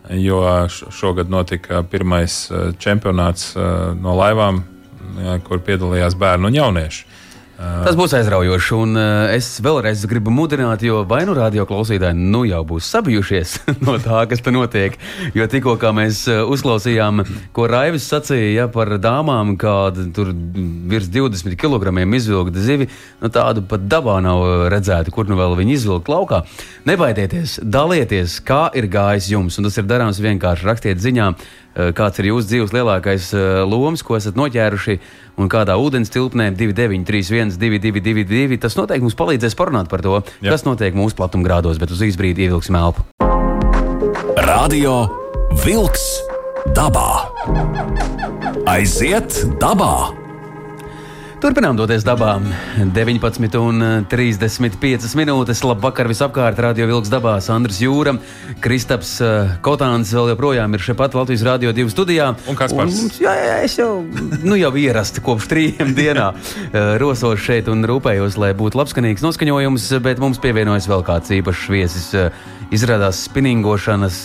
Jo 0.10 0.40
š- 0.66 0.88
šogad 0.96 1.30
notika 1.30 1.84
pirmais 1.84 2.48
uh, 2.52 2.72
čempionāts 2.82 3.52
uh, 3.58 3.92
no 4.00 4.16
laivām, 4.18 4.64
kur 5.44 5.60
piedalījās 5.66 6.16
bērni 6.18 6.48
un 6.48 6.56
jaunieši. 6.56 7.06
Tas 7.60 7.98
būs 8.00 8.14
aizraujoši, 8.16 8.70
un 8.78 8.96
uh, 8.96 9.34
es 9.36 9.48
vēlreiz 9.60 10.06
gribu 10.08 10.32
mudināt, 10.32 10.80
jo 10.88 11.02
vai 11.08 11.26
nu 11.28 11.34
radio 11.36 11.66
klausītāji 11.68 12.16
nu 12.16 12.46
jau 12.48 12.62
būs 12.70 12.88
sabijušies 12.88 13.56
no 13.88 13.98
tā, 14.00 14.22
kas 14.32 14.40
tur 14.46 14.56
notiek. 14.56 14.96
Jo 15.36 15.48
tikko 15.52 15.76
mēs 15.96 16.22
uh, 16.32 16.46
uzklausījām, 16.48 17.26
ko 17.52 17.68
Raivis 17.68 18.08
sacīja 18.08 18.54
ja, 18.62 18.70
par 18.72 18.94
dāmām, 19.04 19.58
kāda 19.60 20.08
tur 20.16 20.32
virs 20.32 21.12
20 21.12 21.60
kg 21.60 21.92
izvilkta 22.16 22.64
zivi, 22.64 22.88
nu, 23.20 23.28
tādu 23.28 23.66
pat 23.68 23.84
dabā 23.92 24.22
nav 24.24 24.72
redzēta, 24.72 25.12
kur 25.12 25.28
nu 25.28 25.36
vēl 25.40 25.60
viņi 25.60 25.76
izvilkt 25.82 26.08
laukā. 26.12 26.46
Nebaidieties, 26.88 27.60
dalieties, 27.60 28.40
kā 28.40 28.70
ir 28.72 28.88
gājis 28.88 29.34
jums, 29.36 29.60
un 29.60 29.68
tas 29.68 29.76
ir 29.76 29.90
darāms 29.90 30.24
vienkārši 30.24 30.72
rakstiet 30.72 31.04
ziņā 31.04 31.34
kāds 31.98 32.22
ir 32.22 32.30
jūsu 32.32 32.50
dzīves 32.50 32.74
lielākais 32.76 33.32
lomas, 33.70 34.04
ko 34.06 34.18
esat 34.20 34.40
noķēruši 34.40 35.00
un 35.40 35.52
kādā 35.52 35.78
ūdens 35.80 36.12
tilpnē 36.14 36.52
2931, 36.58 37.56
222, 37.62 38.60
tas 38.62 38.78
noteikti 38.80 39.06
mums 39.08 39.18
palīdzēs 39.20 39.58
parunāt 39.60 39.92
par 39.92 40.04
to, 40.06 40.22
Jā. 40.44 40.54
kas 40.54 40.66
notiek 40.68 40.98
mūsu 40.98 41.18
platumgrādos, 41.20 41.80
bet 41.82 41.94
uz 41.96 42.04
īsu 42.06 42.20
brīdi 42.20 42.48
ievilksim 42.48 42.80
elpu. 42.80 43.06
Radio 44.50 45.04
Vilks 45.66 46.08
dabā! 46.78 47.12
Aiziet 48.70 49.44
dabā! 49.62 50.29
Turpinām 51.40 51.78
doties 51.80 52.04
dabā. 52.04 52.34
19,35 52.92 55.16
minūtes. 55.16 55.62
Labvakar 55.64 56.12
visapkārt. 56.12 56.60
Radio 56.60 56.84
Vilks 56.90 57.08
dabā. 57.12 57.38
Andris 57.56 57.80
Jūra, 57.80 58.12
Kristaps 58.60 59.22
eh, 59.24 59.54
Kotāns 59.64 60.12
vēl 60.12 60.34
joprojām 60.34 60.76
ir 60.76 60.84
šeit 60.84 60.98
pat 61.00 61.16
Latvijas 61.16 61.46
Rādio 61.48 61.72
2 61.76 61.90
studijā. 61.94 62.36
Un 62.44 62.56
kas 62.60 62.74
par 62.76 62.92
to? 62.92 63.08
Jā, 63.24 63.32
jā, 63.40 63.56
es 63.64 63.78
jau, 63.80 64.04
nu, 64.44 64.60
jau 64.60 64.74
ierasti 64.84 65.24
kopš 65.24 65.48
trījiem 65.54 65.96
dienā 65.96 66.28
eh, 66.76 67.00
rosos 67.00 67.40
šeit 67.46 67.72
un 67.72 67.88
rūpējos, 67.88 68.36
lai 68.42 68.52
būtu 68.60 68.76
labskanīgs 68.82 69.24
noskaņojums, 69.24 69.84
bet 70.04 70.20
mums 70.20 70.44
pievienojas 70.44 70.90
vēl 70.92 71.08
kāds 71.08 71.32
īpašs 71.40 71.64
viesis. 71.72 72.12
Eh, 72.20 72.36
izrādās 72.76 73.16
spinningošanas. 73.30 74.18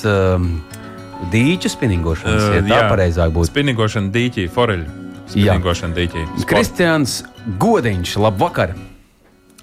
Dīķu 1.30 1.68
spinningošanas, 1.72 2.50
uh, 2.50 2.54
ja 2.58 2.66
tā 2.66 2.82
pareizāk 2.90 3.30
būtu. 3.32 3.54
Spinningošana 3.54 4.12
dīķī, 4.12 4.50
foreļu 4.52 5.03
spēļņošana 5.32 5.96
dīķī. 5.96 6.24
Kristians 6.48 7.22
Godiņš, 7.60 8.16
labvakar! 8.24 8.74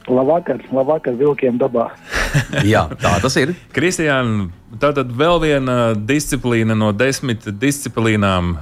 Labvakar, 0.09 0.63
labvakar 0.73 1.13
vilkiem 1.15 1.59
dabā. 1.61 1.91
Jā, 2.73 2.87
tā 2.99 3.13
tas 3.21 3.35
ir. 3.37 3.53
Kristiāna, 3.75 4.47
tā 4.81 4.89
tad 4.97 5.11
vēl 5.13 5.37
viena 5.43 5.75
disciplīna 5.95 6.75
no 6.77 6.89
desmit 6.95 7.45
disciplīnām, 7.61 8.55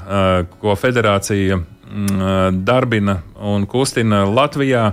ko 0.59 0.75
federācija 0.75 1.61
mm, 1.61 2.59
darbina 2.67 3.21
un 3.39 3.65
kustina 3.69 4.25
Latvijā. 4.27 4.91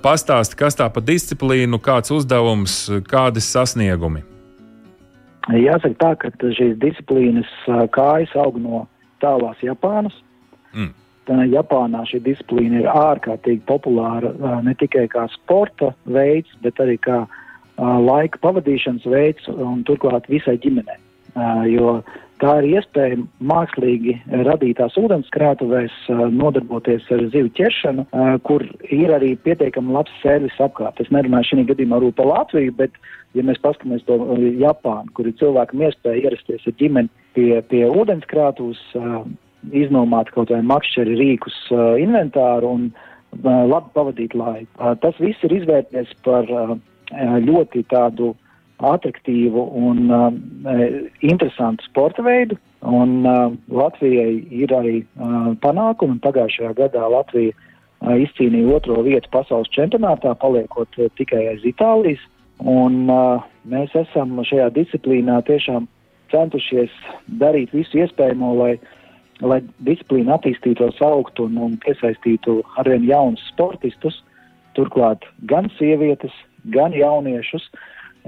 Pastāsti, 0.00 0.56
kas 0.56 0.78
tā 0.78 0.86
pa 0.88 1.02
disciplīnu, 1.04 1.76
kāds 1.82 2.14
uzdevums, 2.14 2.78
kādi 3.10 3.42
sasniegumi? 3.44 4.22
Jāsaka 5.52 5.96
tā, 6.00 6.12
ka 6.22 6.52
šīs 6.56 6.78
disciplīnas 6.80 7.50
kājas 7.92 8.32
aug 8.40 8.56
no 8.62 8.86
tālās 9.20 9.60
Japānas. 9.60 10.14
Mm. 10.72 10.94
Japānā 11.28 12.02
šī 12.08 12.20
disciplīna 12.24 12.82
ir 12.82 12.90
ārkārtīgi 12.90 13.62
populāra 13.68 14.60
ne 14.62 14.74
tikai 14.80 15.06
kā 15.08 15.26
sporta 15.32 15.94
veids, 16.04 16.50
bet 16.62 16.80
arī 16.80 16.98
kā 16.98 17.24
laika 17.78 18.38
pavadīšanas 18.42 19.06
veids 19.08 19.48
un 19.48 19.82
turklāt 19.88 20.28
visai 20.28 20.58
ģimenei. 20.62 21.00
Jo 21.66 22.02
tā 22.38 22.52
ir 22.60 22.76
iespēja 22.76 23.16
mākslīgi 23.42 24.14
radītās 24.46 24.94
ūdenskrātuvēs 25.00 25.94
nodarboties 26.34 27.08
ar 27.14 27.24
zivju 27.32 27.50
ķeršanu, 27.58 28.04
kur 28.46 28.66
ir 28.92 29.14
arī 29.16 29.32
pietiekami 29.42 29.94
labs 29.96 30.14
servis 30.22 30.60
apkārt. 30.62 31.00
Es 31.00 31.10
nerunāju 31.14 31.50
šī 31.50 31.66
gadījumā 31.72 32.02
par 32.14 32.30
Latviju, 32.30 32.74
bet, 32.78 33.00
ja 33.34 33.42
mēs 33.42 33.62
paskatāmies 33.64 34.04
to 34.06 34.20
Japānu, 34.60 35.10
kur 35.14 35.30
ir 35.30 35.38
cilvēkam 35.40 35.86
iespēja 35.88 36.28
ierasties 36.28 36.68
ar 36.68 36.78
ģimeni 36.78 37.10
pie, 37.34 37.50
pie 37.70 37.82
ūdenskrātuves, 37.88 38.82
iznomāt 39.72 40.30
kaut 40.34 40.52
vai 40.52 40.62
makšķeri 40.66 41.16
rīkus 41.20 41.56
uh, 41.72 41.94
inventāru 42.00 42.72
un 42.76 42.86
uh, 42.90 43.64
labi 43.68 43.92
pavadīt 43.96 44.34
laiku. 44.36 44.70
Uh, 44.78 44.94
tas 45.00 45.16
viss 45.22 45.44
ir 45.46 45.54
izvērties 45.60 46.12
par 46.26 46.48
uh, 46.50 46.74
ļoti 47.44 47.84
tādu 47.92 48.34
atraktīvu 48.84 49.68
un 49.78 50.10
uh, 50.10 50.30
interesantu 51.22 51.86
sporta 51.88 52.24
veidu, 52.26 52.58
un 52.84 53.22
uh, 53.24 53.52
Latvijai 53.72 54.42
ir 54.50 54.74
arī 54.74 54.96
uh, 55.04 55.54
panākumi. 55.64 56.20
Pagājušajā 56.24 56.74
gadā 56.80 57.06
Latvija 57.08 57.54
uh, 57.54 58.14
izcīnīja 58.18 58.74
otro 58.76 59.00
vietu 59.06 59.30
pasaules 59.32 59.70
čempionātā, 59.76 60.34
paliekot 60.42 60.98
uh, 60.98 61.08
tikai 61.18 61.46
aiz 61.54 61.64
Itālijas, 61.68 62.22
un 62.60 63.06
uh, 63.08 63.46
mēs 63.70 63.94
esam 64.04 64.36
šajā 64.42 64.68
disciplīnā 64.74 65.40
tiešām 65.48 65.88
centušies 66.34 66.92
darīt 67.40 67.72
visu 67.76 68.02
iespējamo, 68.02 68.52
lai 68.58 68.74
uh, 68.74 68.92
lai 69.42 69.60
disciplīna 69.86 70.36
attīstītos, 70.38 71.00
augtu 71.02 71.48
un, 71.48 71.58
un 71.58 71.74
piesaistītu 71.82 72.60
arvien 72.78 73.04
jaunus 73.08 73.42
sportistus, 73.50 74.20
turklāt 74.78 75.24
gan 75.50 75.70
sievietes, 75.78 76.34
gan 76.74 76.94
jauniešus, 76.96 77.66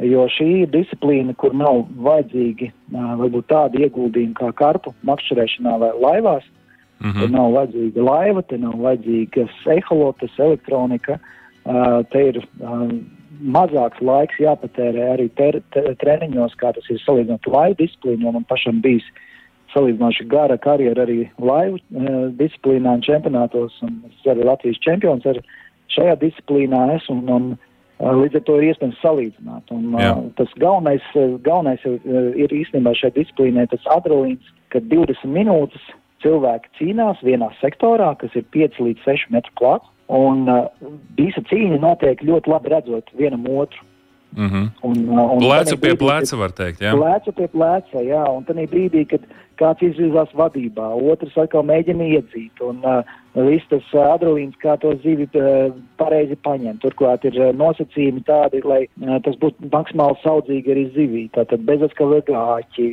jo 0.02 0.26
šī 0.30 0.48
ir 0.64 0.72
disciplīna, 0.74 1.34
kur 1.38 1.54
nav 1.56 1.84
vajadzīgi 2.04 2.70
varbūt 2.92 3.48
tādi 3.52 3.86
ieguldījumi 3.86 4.36
kā 4.38 4.52
karpu 4.58 4.94
makšķerēšanā 5.08 5.78
vai 5.82 5.92
laivās. 5.94 6.44
Mm 7.00 7.10
-hmm. 7.10 7.20
Te 7.20 7.28
nav 7.28 7.52
vajadzīga 7.52 8.02
laiva, 8.02 8.42
te 8.42 8.58
nav 8.58 8.74
vajadzīgas 8.80 9.54
eholotes, 9.66 10.38
elektronika. 10.38 11.18
Te 12.10 12.22
ir 12.28 12.40
mazāks 13.42 14.00
laiks 14.00 14.38
jāpatērē 14.40 15.12
arī 15.14 15.28
ter, 15.36 15.60
ter, 15.70 15.94
treniņos, 15.94 16.54
kā 16.56 16.72
tas 16.72 16.90
ir 16.90 16.98
salīdzinot 17.04 17.46
laivu 17.46 17.76
disciplīnu, 17.78 18.24
jo 18.24 18.32
man 18.32 18.44
pašam 18.48 18.80
bijis 18.80 19.04
uh, 19.04 19.36
salīdzinoši 19.74 20.26
gara 20.31 20.57
karjera 20.61 21.05
arī 21.07 21.26
laivu 21.42 21.79
uh, 21.79 22.26
disciplīnā 22.38 22.96
un 22.98 23.05
čempionātos, 23.07 23.76
un 23.87 24.02
es 24.11 24.29
arī 24.31 24.46
Latvijas 24.46 24.83
čempions 24.85 25.26
ar 25.29 25.40
šajā 25.94 26.16
disciplīnā 26.22 26.83
esmu, 26.96 27.18
un, 27.22 27.33
un 27.37 27.48
uh, 27.57 28.12
līdz 28.22 28.40
ar 28.40 28.46
to 28.48 28.59
ir 28.61 28.68
iespējams 28.70 29.02
salīdzināt. 29.02 29.74
Un, 29.74 29.90
uh, 29.94 30.22
tas 30.38 30.52
galvenais, 30.62 31.05
galvenais 31.46 31.85
ir, 31.88 31.98
ir 32.46 32.57
īstenībā 32.62 32.94
šai 32.98 33.12
disciplīnai 33.16 33.68
tas 33.72 33.90
adrenalīns, 33.96 34.55
ka 34.74 34.83
20 34.92 35.26
minūtes 35.33 35.90
cilvēki 36.24 36.72
cīnās 36.79 37.20
vienā 37.26 37.50
sektorā, 37.61 38.14
kas 38.20 38.35
ir 38.38 38.46
5 38.57 38.81
līdz 38.87 39.05
6 39.07 39.35
metru 39.35 39.59
klāts, 39.61 39.92
un 40.12 40.46
uh, 40.50 40.70
visa 41.18 41.42
cīņa 41.50 41.83
notiek 41.83 42.22
ļoti 42.22 42.52
labi 42.52 42.74
redzot 42.74 43.12
vienam 43.18 43.46
otru. 43.50 43.83
Mm 44.37 44.49
-hmm. 44.49 44.66
un, 44.83 44.96
un 45.09 45.38
plecu 45.38 45.77
pie 45.81 45.96
pleca, 45.96 46.37
var 46.37 46.53
teikt. 46.53 46.81
Jā. 46.81 46.92
Plecu 46.92 47.33
pie 47.33 47.49
pleca, 47.49 48.01
jā. 48.05 48.25
Un 48.37 48.44
tad 48.44 48.57
brīdī, 48.57 49.07
kad 49.09 49.20
kāds 49.57 49.83
izvirzās 49.83 50.33
vadībā, 50.37 50.88
otrs 51.12 51.37
atkal 51.40 51.64
mēģina 51.64 52.05
iedzīt. 52.05 52.61
Un, 52.61 52.83
uh, 52.85 53.01
viss 53.44 53.68
tas 53.70 53.85
uh, 53.94 54.03
adrenalīns, 54.14 54.57
kā 54.62 54.77
to 54.81 54.94
zivi 55.05 55.27
uh, 55.37 55.75
pareizi 56.01 56.37
paņemt. 56.46 56.81
Turklāt 56.85 57.27
ir 57.29 57.37
uh, 57.40 57.53
nosacījumi 57.57 58.25
tādi, 58.27 58.62
lai 58.66 58.83
tas 59.25 59.37
būtu 59.42 59.70
maksimāli 59.72 60.18
saudzīgi 60.22 60.72
arī 60.72 60.85
zivī. 60.94 61.25
Tātad 61.37 61.64
bezatskaļie 61.68 62.22
gāķi, 62.29 62.87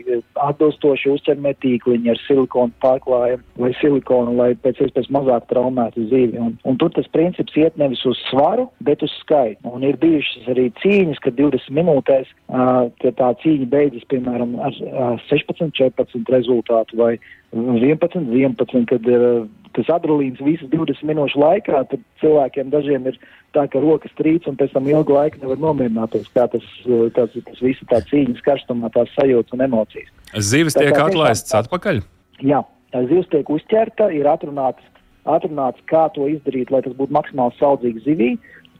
atbilstoši 0.44 1.14
uzķermē 1.14 1.56
tīkliņi 1.64 2.14
ar 2.14 2.22
silikonu 2.26 2.76
pārklājumu 2.84 3.64
vai 3.64 3.72
silikonu, 3.80 4.36
lai 4.40 4.50
pēc 4.64 4.84
iespējas 4.86 5.12
mazāk 5.14 5.48
traumētu 5.52 6.08
zivi. 6.12 6.40
Un, 6.42 6.56
un 6.68 6.80
tur 6.82 6.92
tas 6.96 7.08
princips 7.16 7.56
iet 7.60 7.78
nevis 7.80 8.04
uz 8.10 8.20
svaru, 8.30 8.70
bet 8.84 9.04
uz 9.06 9.14
skaitu. 9.22 9.62
Un 9.74 9.86
ir 9.88 10.00
bijušas 10.02 10.50
arī 10.54 10.70
cīņas, 10.82 11.22
kad 11.24 11.38
20 11.40 11.76
minūtēs 11.80 12.32
uh, 12.50 12.90
tā 13.04 13.32
cīņa 13.44 13.70
beidzas, 13.72 14.08
piemēram, 14.12 14.58
ar 14.64 14.80
uh, 14.84 15.16
16, 15.30 15.72
14 15.78 16.34
rezultātu 16.34 16.54
rezultātu, 16.54 16.98
vai 16.98 17.18
11, 17.54 18.26
11, 18.34 18.86
kad 18.90 19.08
ir 19.08 19.24
uh, 19.24 19.46
tas 19.78 19.90
adrenalīns 19.94 20.42
visas 20.42 20.70
20 20.72 21.06
minūšu 21.10 21.40
laikā, 21.42 21.84
tad 21.90 22.02
cilvēkiem 22.22 22.72
dažiem 22.74 23.08
ir 23.10 23.20
tā, 23.56 23.66
ka 23.70 23.82
rokas 23.82 24.14
trīc 24.18 24.48
un 24.50 24.58
pēc 24.58 24.74
tam 24.74 24.90
ilgu 24.90 25.14
laiku 25.14 25.42
nevar 25.42 25.62
nomierināties, 25.62 26.30
kā 26.34 26.48
tas, 26.52 26.66
uh, 26.88 27.06
tas, 27.16 27.34
tas 27.34 27.62
visu 27.62 27.86
tā 27.90 28.02
cīņas 28.10 28.42
karstumā, 28.46 28.90
tās 28.94 29.12
sajūtas 29.18 29.54
un 29.58 29.66
emocijas. 29.68 30.10
Zivis 30.38 30.78
tiek 30.78 30.98
atlaistas 30.98 31.54
atpakaļ? 31.64 32.02
Jā, 32.44 32.64
zivs 33.12 33.30
tiek 33.34 33.50
uzķerta, 33.54 34.10
ir 34.18 34.30
atrunāts, 34.30 34.82
atrunāts, 35.30 35.82
kā 35.90 36.08
to 36.18 36.26
izdarīt, 36.32 36.74
lai 36.74 36.82
tas 36.86 36.98
būtu 36.98 37.14
maksimāli 37.14 37.58
saudzīgi 37.60 38.06
zivī, 38.08 38.32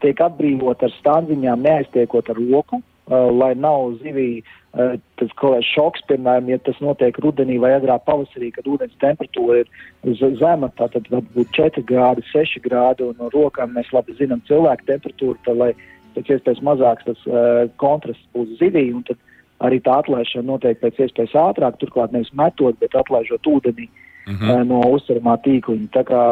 tiek 0.04 0.20
atbrīvot 0.20 0.82
ar 0.84 0.92
stādziņām, 0.98 1.62
neaiztiekot 1.64 2.34
ar 2.34 2.42
roku, 2.42 2.82
uh, 2.82 3.30
lai 3.30 3.54
nav 3.54 4.00
zivī 4.02 4.42
uh, 4.42 4.60
tas 4.74 5.34
kaut 5.38 5.54
kāds 5.54 5.70
šoks, 5.70 6.02
piemēram, 6.10 6.48
ja 6.50 6.58
tas 6.66 6.80
notiek 6.82 7.18
rudenī 7.22 7.60
vai 7.62 7.76
agrā 7.76 8.00
pavasarī, 8.02 8.50
kad 8.56 8.66
ūdens 8.66 8.96
temperatūra 9.04 9.60
ir 9.62 10.38
zema, 10.40 10.72
tātad 10.80 11.06
varbūt 11.14 11.52
4 11.54 11.84
grādi, 11.90 12.26
6 12.32 12.64
grādi, 12.66 13.06
un 13.06 13.20
no 13.22 13.30
rokām 13.34 13.76
mēs 13.78 13.92
labi 13.94 14.18
zinām 14.18 14.42
cilvēku 14.50 14.88
temperatūru, 14.90 15.38
tad, 15.46 15.60
lai 15.62 15.70
pēc 16.16 16.32
iespējas 16.36 16.64
mazāks 16.66 17.06
tas 17.06 17.22
uh, 17.30 17.68
kontrasts 17.82 18.26
būs 18.34 18.58
zivī, 18.58 18.88
un 18.98 19.06
tad 19.06 19.22
arī 19.64 19.78
tā 19.86 20.00
atlaišana 20.02 20.50
notiek 20.50 20.82
pēc 20.82 21.06
iespējas 21.06 21.38
ātrāk, 21.38 21.78
turklāt 21.78 22.16
nevis 22.16 22.34
metot, 22.34 22.78
bet 22.82 22.98
atlaižot 22.98 23.46
ūdenī 23.46 23.86
mm 23.86 24.34
-hmm. 24.34 24.50
uh, 24.56 24.66
no 24.68 24.82
uztveramā 24.98 25.38
tīkliņa. 25.46 25.88
Tā 25.94 26.04
kā 26.10 26.24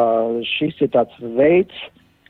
šis 0.58 0.82
ir 0.82 0.90
tāds 0.98 1.14
veids, 1.38 1.78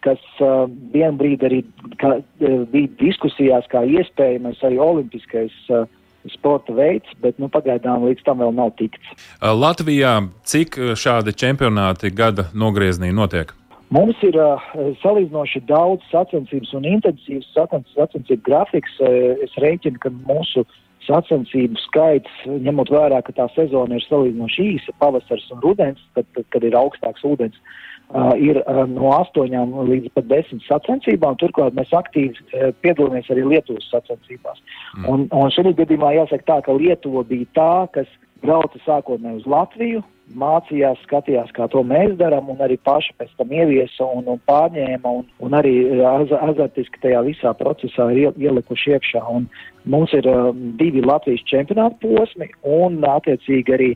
kas 0.03 0.19
uh, 0.43 0.67
vienu 0.91 1.17
brīdi 1.17 1.47
arī 1.47 1.63
kā, 2.03 2.19
uh, 2.19 2.67
bija 2.67 2.87
diskusijās 2.99 3.65
kā 3.71 3.85
iespējamais 3.87 4.59
arī 4.59 4.77
olimpiskais 4.79 5.55
uh, 5.69 5.87
sporta 6.29 6.73
veids, 6.75 7.09
bet 7.23 7.39
nu, 7.41 7.49
pagaidām 7.51 8.05
līdz 8.07 8.25
tam 8.27 8.43
vēl 8.43 8.53
nav 8.57 8.75
tikts. 8.79 9.15
Latvijā 9.41 10.19
cik 10.47 10.77
šādi 10.99 11.33
čempionāti 11.37 12.13
gada 12.13 12.49
nogriezienī 12.53 13.11
notiek? 13.15 13.55
Mums 13.91 14.21
ir 14.23 14.37
uh, 14.39 14.61
salīdzinoši 15.01 15.65
daudz 15.67 16.05
sacensības 16.13 16.71
un 16.77 16.85
intensīvas 16.87 17.49
sacensību 17.51 18.39
grafiks. 18.45 18.93
Uh, 19.03 19.35
es 19.43 19.51
rēķinu, 19.59 19.99
ka 19.99 20.13
mūsu 20.29 20.63
sacensību 21.03 21.79
skaits, 21.89 22.43
ņemot 22.47 22.93
vērā, 22.93 23.19
ka 23.25 23.35
tā 23.35 23.49
sezona 23.55 23.97
ir 23.97 24.05
salīdzinoši 24.05 24.67
īsa, 24.77 24.95
pavasars 25.01 25.49
un 25.51 25.59
rudens, 25.65 25.99
kad, 26.15 26.29
kad 26.53 26.63
ir 26.63 26.77
augstāks 26.77 27.25
ūdens, 27.27 27.57
uh, 27.57 27.90
ir 28.39 28.61
no 28.91 29.11
astoņām 29.17 29.75
līdz 29.89 30.13
pat 30.15 30.27
desmit 30.31 30.63
sacensībām. 30.67 31.37
Turklāt 31.41 31.75
mēs 31.77 31.93
aktīvi 31.95 32.71
piedalāmies 32.83 33.29
arī 33.33 33.45
Lietuvas 33.53 33.87
sacensībās. 33.91 34.61
Mm. 34.97 35.07
Un, 35.11 35.27
un 35.31 35.53
šajā 35.55 35.75
gadījumā 35.79 36.15
jāsaka 36.19 36.47
tā, 36.47 36.57
ka 36.65 36.77
Lietuva 36.77 37.23
bija 37.27 37.49
tā, 37.57 37.73
kas 37.97 38.09
brauca 38.41 38.81
sākotnēji 38.85 39.41
uz 39.41 39.47
Latviju, 39.49 40.03
mācījās, 40.37 40.99
skatījās, 41.05 41.51
kā 41.55 41.67
to 41.71 41.81
mēs 41.87 42.13
darām, 42.19 42.49
un 42.53 42.61
arī 42.63 42.77
paši 42.85 43.13
pēc 43.19 43.33
tam 43.39 43.51
ieviesa 43.55 44.07
un, 44.07 44.27
un 44.31 44.39
pārņēma, 44.47 45.13
un, 45.19 45.25
un 45.43 45.57
arī 45.57 45.73
az, 46.07 46.31
azartiski 46.51 47.01
tajā 47.03 47.23
visā 47.27 47.53
procesā 47.57 48.07
ir 48.13 48.31
ielikuši 48.39 48.95
iekšā. 48.95 49.23
Un 49.31 49.49
mums 49.85 50.13
ir 50.13 50.27
uh, 50.29 50.51
divi 50.79 51.01
Latvijas 51.05 51.43
čempionāta 51.49 51.97
posmi, 52.01 52.49
un 52.67 52.99
attiecīgi 53.07 53.75
arī 53.75 53.89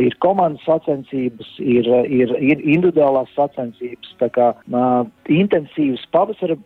ir 0.00 0.14
komandas 0.24 0.62
sacensības, 0.64 1.48
ir, 1.60 1.88
ir, 2.08 2.32
ir 2.40 2.62
individuālās 2.62 3.30
sacensības, 3.36 4.14
tā 4.20 4.28
kā 4.32 4.48
uh, 4.54 5.02
intensīvs 5.28 6.04
pavasara 6.14 6.56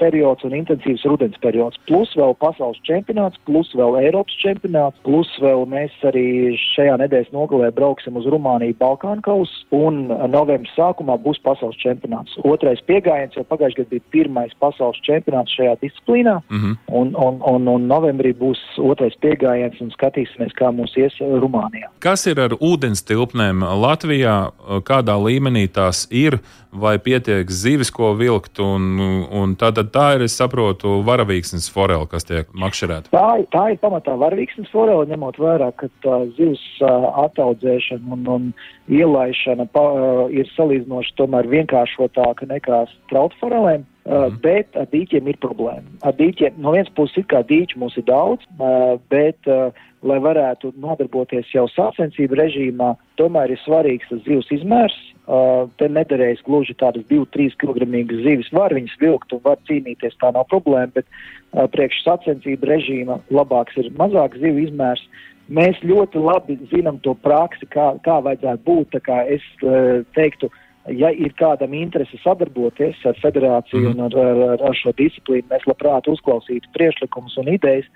periods 0.00 0.46
un 0.46 0.56
intensīvs 0.56 1.04
rudens 1.10 1.36
periods, 1.42 1.80
plus 1.90 2.12
vēl 2.16 2.36
pasaules 2.40 2.80
čempionāts, 2.88 3.40
plus 3.48 3.72
vēl 3.76 3.98
Eiropas 4.04 4.36
čempionāts, 4.40 5.00
plus 5.06 5.30
vēl 5.42 5.66
mēs 5.70 5.94
arī 6.06 6.56
šajā 6.74 6.96
nedēļas 7.02 7.34
nogalē 7.36 7.72
brauksim 7.76 8.16
uz 8.20 8.28
Rumāniju 8.30 8.78
Balkānu 8.80 9.24
kausa, 9.26 9.64
un 9.76 10.06
novembris 10.32 10.72
sākumā 10.78 11.18
būs 11.24 11.42
pasaules 11.44 11.78
čempionāts. 11.82 12.38
Otrais 12.46 12.80
pieejams 12.88 13.36
jau 13.36 13.44
pagājušajā 13.48 13.80
gadā 13.84 13.90
bija 13.90 14.06
pirmais 14.14 14.54
pasaules 14.62 15.00
čempionāts 15.06 15.54
šajā 15.56 15.76
disciplīnā, 15.82 16.40
mm 16.48 16.58
-hmm. 16.58 16.76
un, 16.88 17.14
un, 17.14 17.40
un, 17.52 17.68
un 17.68 17.86
novembrī 18.20 18.32
būs 18.36 18.60
otrais 18.78 19.14
pieejams, 19.20 19.80
un 19.80 19.90
skatīsimies, 19.90 20.52
kā 20.56 20.70
mums 20.72 20.94
ies 20.96 21.14
Rumānijā. 21.20 21.90
Kas 22.00 22.26
ir 22.26 22.40
ar 22.40 22.52
ūdens 22.60 23.02
tilpnēm 23.02 23.62
Latvijā? 23.62 24.52
Kādā 24.84 25.16
līmenī 25.16 25.68
tās 25.68 26.06
ir? 26.10 26.40
Vai 26.70 27.00
pietiek 27.02 27.50
zivis, 27.50 27.90
ko 27.90 28.14
vilkt, 28.14 28.60
un, 28.62 29.26
un 29.26 29.56
tā, 29.58 29.72
tā 29.74 30.14
ir, 30.14 30.22
es 30.22 30.36
saprotu, 30.38 31.02
varavīksnes 31.02 31.66
forela, 31.68 32.06
kas 32.06 32.24
tiek 32.24 32.46
makšķerēta? 32.54 33.10
Tā, 33.10 33.42
tā 33.50 33.64
ir 33.72 33.80
pamatā 33.82 34.14
varavīksnes 34.14 34.70
forela, 34.70 35.02
ņemot 35.10 35.40
vērā, 35.42 35.72
ka 35.74 35.90
tā 36.04 36.20
zivs 36.36 36.62
ataudzēšana 36.78 38.14
un, 38.14 38.22
un 38.30 38.46
ielaišana 38.86 39.66
pa, 39.74 39.82
ir 40.30 40.46
salīdzinoši 40.54 41.16
tomēr 41.18 41.50
vienkāršotāka 41.50 42.46
nekā 42.52 42.84
strautforelēm. 42.92 43.89
Uh, 44.00 44.30
mm. 44.30 44.38
Bet 44.40 44.76
ar 44.80 44.88
dīķiem 44.88 45.28
ir 45.28 45.36
problēma. 45.42 45.84
Ar 46.08 46.14
dīķiem 46.16 46.56
no 46.64 46.72
vienas 46.72 46.88
puses 46.96 47.20
ir 47.20 47.26
kā 47.28 47.42
dīķi 47.44 47.76
mums 47.78 47.98
ir 48.00 48.06
daudz, 48.08 48.46
uh, 48.56 48.96
bet, 49.12 49.36
uh, 49.44 49.76
lai 50.00 50.16
varētu 50.24 50.72
nodarboties 50.80 51.50
jau 51.52 51.66
sacensību 51.68 52.38
režīmā, 52.40 52.94
tomēr 53.20 53.52
ir 53.52 53.60
svarīgs 53.60 54.08
tas 54.08 54.22
zivs 54.24 54.48
izmērs. 54.56 54.96
Uh, 55.30 55.68
te 55.78 55.86
nederēs 55.92 56.40
gluži 56.46 56.74
tādas 56.80 57.04
2-3 57.12 57.58
kg 57.60 57.86
zivis. 58.24 58.48
Var 58.56 58.74
viņas 58.74 58.96
vilkt 59.04 59.36
un 59.36 59.44
var 59.44 59.60
cīnīties, 59.68 60.16
tā 60.18 60.32
nav 60.34 60.48
problēma, 60.50 60.94
bet 60.96 61.06
uh, 61.06 61.68
priekš 61.70 62.00
sacensību 62.06 62.72
režīma 62.72 63.20
labāks 63.30 63.76
ir 63.78 63.92
mazāks 64.00 64.40
zivu 64.40 64.64
izmērs. 64.64 65.04
Uh, 65.04 65.28
Mēs 65.50 65.80
ļoti 65.82 66.20
labi 66.22 66.54
zinām 66.70 67.00
to 67.02 67.16
praksi, 67.26 67.66
kā, 67.74 67.90
kā 68.06 68.20
vajadzētu 68.22 68.62
būt. 68.66 68.98
Kā 69.02 69.24
es 69.34 69.42
uh, 69.64 70.04
teiktu, 70.14 70.46
ja 70.96 71.10
ir 71.14 71.32
kādam 71.38 71.74
interese 71.76 72.18
sadarboties 72.24 72.98
ar 73.06 73.18
federāciju 73.22 73.80
mm 73.80 73.90
un 73.90 74.04
ar, 74.06 74.16
ar, 74.52 74.62
ar 74.70 74.76
šo 74.76 74.92
disciplīnu, 74.98 75.48
mēs 75.50 75.66
labprāt 75.68 76.08
uzklausītu 76.10 76.70
priekšlikumus 76.76 77.36
un 77.40 77.50
idejas, 77.52 77.88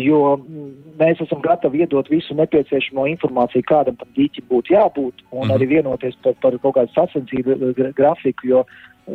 jo 0.00 0.36
mēs 1.00 1.20
esam 1.24 1.40
gatavi 1.44 1.82
iedot 1.84 2.10
visu 2.10 2.34
nepieciešamo 2.38 3.06
informāciju, 3.14 3.66
kādam 3.68 3.96
tam 4.00 4.10
dīķim 4.18 4.48
būtu 4.50 4.76
jābūt, 4.76 5.24
un 5.30 5.46
mm 5.46 5.56
arī 5.56 5.66
vienoties 5.66 6.14
par, 6.22 6.36
par 6.42 6.56
kaut 6.62 6.76
kādu 6.76 6.94
sacensību 6.94 7.74
grafiku, 7.96 8.46
jo 8.46 8.64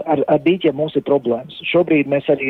ar, 0.05 0.23
ar 0.27 0.41
dīķiem 0.43 0.75
mums 0.75 0.95
ir 0.95 1.05
problēmas. 1.07 1.55
Šobrīd 1.71 2.09
mēs 2.11 2.27
arī 2.29 2.49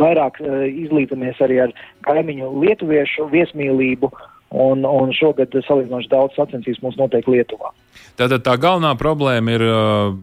vairāk 0.00 0.40
izlīdzamies 0.42 1.40
arī 1.44 1.60
ar 1.66 1.74
kaimiņu 2.06 2.50
lietuviešu 2.64 3.28
viesmīlību. 3.32 4.10
Un, 4.50 4.82
un 4.82 5.12
šogad 5.14 5.52
salīdzinoši 5.62 6.08
daudz 6.10 6.34
sacensības 6.34 6.80
mums 6.82 6.96
notiek 6.98 7.28
Lietuvā. 7.30 7.70
Tātad 8.18 8.42
tā 8.42 8.56
galvenā 8.58 8.96
problēma 8.98 9.52
ir 9.54 9.62
uh, 9.62 10.16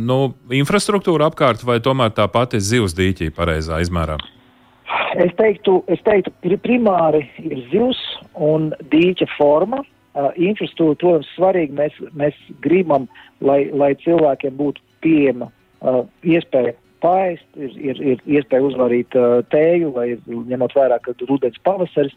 nu, 0.00 0.18
infrastruktūra 0.56 1.28
apkārt, 1.28 1.66
vai 1.68 1.76
tomēr 1.84 2.14
tā 2.16 2.24
pati 2.32 2.62
zivs 2.64 2.96
dīķī 2.96 3.28
pareizā 3.36 3.82
izmērā? 3.84 4.16
Es 5.20 5.34
teiktu, 5.36 5.82
es 5.92 6.00
teiktu, 6.06 6.32
primāri 6.64 7.26
ir 7.44 7.60
zivs 7.68 8.00
un 8.32 8.72
dīķa 8.92 9.28
forma. 9.36 9.82
Uh, 10.14 10.30
infrastruktūra, 10.38 10.96
protams, 11.20 11.30
svarīga. 11.34 11.76
Mēs, 11.82 12.00
mēs 12.14 12.40
gribam, 12.62 13.08
lai, 13.42 13.66
lai 13.74 13.92
cilvēkiem 14.00 14.56
būtu 14.56 14.80
pieejama 15.02 15.50
uh, 15.50 16.04
iespēja 16.22 16.72
paēst, 17.04 17.46
ir, 17.60 17.76
ir, 17.90 18.00
ir 18.14 18.24
iespēja 18.38 18.64
uzvarīt 18.70 19.18
uh, 19.18 19.42
tēju, 19.52 19.92
vai 19.96 20.14
ņemot 20.24 20.74
vērā, 20.76 20.98
ka 21.04 21.16
rudens 21.28 21.60
pavasaris, 21.66 22.16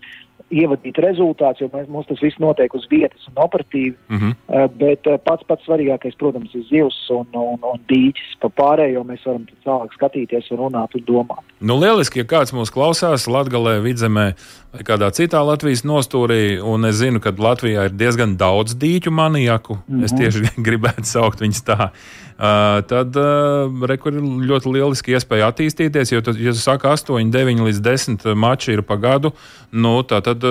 ievadīt 0.54 1.00
rezultātus, 1.04 1.64
jo 1.64 1.68
mēs, 1.74 1.88
mums 1.92 2.08
tas 2.08 2.22
viss 2.24 2.40
notiek 2.40 2.72
uz 2.78 2.86
vietas 2.92 3.26
un 3.28 3.40
operatīvi. 3.44 3.96
Mm 4.08 4.18
-hmm. 4.18 4.36
uh, 4.48 4.68
bet 4.80 5.08
uh, 5.08 5.18
pats 5.24 5.44
pats 5.48 5.66
svarīgākais, 5.68 6.16
protams, 6.20 6.54
ir 6.56 6.64
zivs 6.70 7.00
un, 7.12 7.28
un, 7.34 7.60
un 7.72 7.82
dīķis. 7.92 8.38
Pa 8.42 8.50
pārējo 8.62 9.04
mēs 9.04 9.26
varam 9.26 9.48
tālāk 9.66 9.94
skatīties 9.98 10.52
un 10.52 10.58
runāt 10.64 10.96
un 10.96 11.04
domāt. 11.08 11.44
Nu, 11.60 11.80
lieliski, 11.80 12.20
ja 12.24 12.26
kāds 12.26 12.54
mūs 12.54 12.72
klausās 12.72 13.28
Latgalē, 13.28 13.82
Vidzemē 13.84 14.28
vai 14.74 14.84
kādā 14.88 15.12
citā 15.12 15.44
Latvijas 15.44 15.84
nostūrī, 15.84 16.62
un 16.64 16.86
es 16.86 16.96
zinu, 16.96 17.20
ka 17.20 17.34
Latvijā 17.38 17.90
ir 17.90 17.98
diezgan 17.98 18.38
daudz 18.38 18.78
dīķu 18.78 19.12
manijaku. 19.12 19.78
Mm 19.88 20.00
-hmm. 20.00 20.04
Es 20.06 20.14
tieši 20.14 20.40
gribētu 20.68 21.04
saukt 21.04 21.42
viņus 21.42 21.64
tā. 21.64 21.90
Uh, 22.38 22.84
tad 22.86 23.16
uh, 23.18 23.66
rekur 23.90 24.14
ir 24.14 24.26
ļoti 24.46 24.70
lieliski 24.76 25.16
iespēja 25.18 25.48
attīstīties, 25.50 26.12
jo, 26.14 26.20
ja 26.22 26.52
tu 26.54 26.62
saki 26.62 26.86
8, 26.86 27.32
9 27.34 27.64
līdz 27.66 27.82
10 27.82 28.28
mači 28.38 28.76
ir 28.76 28.84
pa 28.86 29.00
gadu, 29.02 29.32
nu, 29.74 29.96
tā 30.06 30.20
tad 30.22 30.46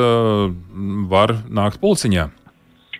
var 1.06 1.36
nākt 1.46 1.78
pulciņā. 1.78 2.26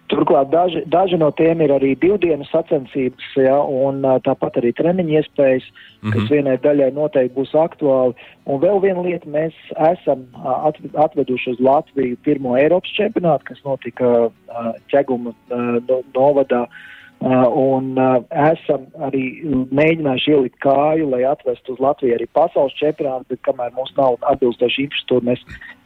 Turklāt 0.07 0.53
daži, 0.53 0.85
daži 0.87 1.18
no 1.18 1.33
tiem 1.35 1.64
ir 1.66 1.75
arī 1.75 1.96
divdienas 1.99 2.46
sacensības, 2.55 3.27
ja, 3.42 3.59
un 3.59 4.07
tāpat 4.22 4.61
arī 4.62 4.70
treniņa 4.79 5.18
iespējas, 5.18 5.66
mm 5.66 6.07
-hmm. 6.07 6.14
kas 6.14 6.31
vienai 6.31 6.57
daļai 6.62 6.92
noteikti 6.94 7.35
būs 7.35 7.59
aktuāli. 7.59 8.14
Un 8.46 8.62
vēl 8.62 8.79
viena 8.87 9.03
lieta, 9.03 9.27
mēs 9.27 9.55
esam 9.90 10.29
atveduši 10.94 11.57
uz 11.57 11.59
Latviju 11.59 12.22
pirmo 12.22 12.55
Eiropas 12.55 12.94
čempionātu, 12.94 13.51
kas 13.51 13.64
notika 13.64 14.31
Ķeguma 14.94 15.35
novadā. 16.14 16.68
Uh, 16.70 16.85
un 17.20 17.96
uh, 17.98 18.18
esam 18.52 18.87
arī 19.02 19.24
mēģinājuši 19.74 20.33
ielikt 20.33 20.59
kāju, 20.62 21.09
lai 21.11 21.24
atvestu 21.24 21.74
uz 21.74 21.81
Latviju 21.81 22.14
arī 22.14 22.26
pasaules 22.37 22.76
čempionātu, 22.79 23.24
bet 23.33 23.42
kamēr 23.46 23.72
mums 23.74 23.92
nav 23.96 24.18
atbilstoši 24.33 24.85
infrastruktūra, 24.85 25.33
mēs, 25.33 25.42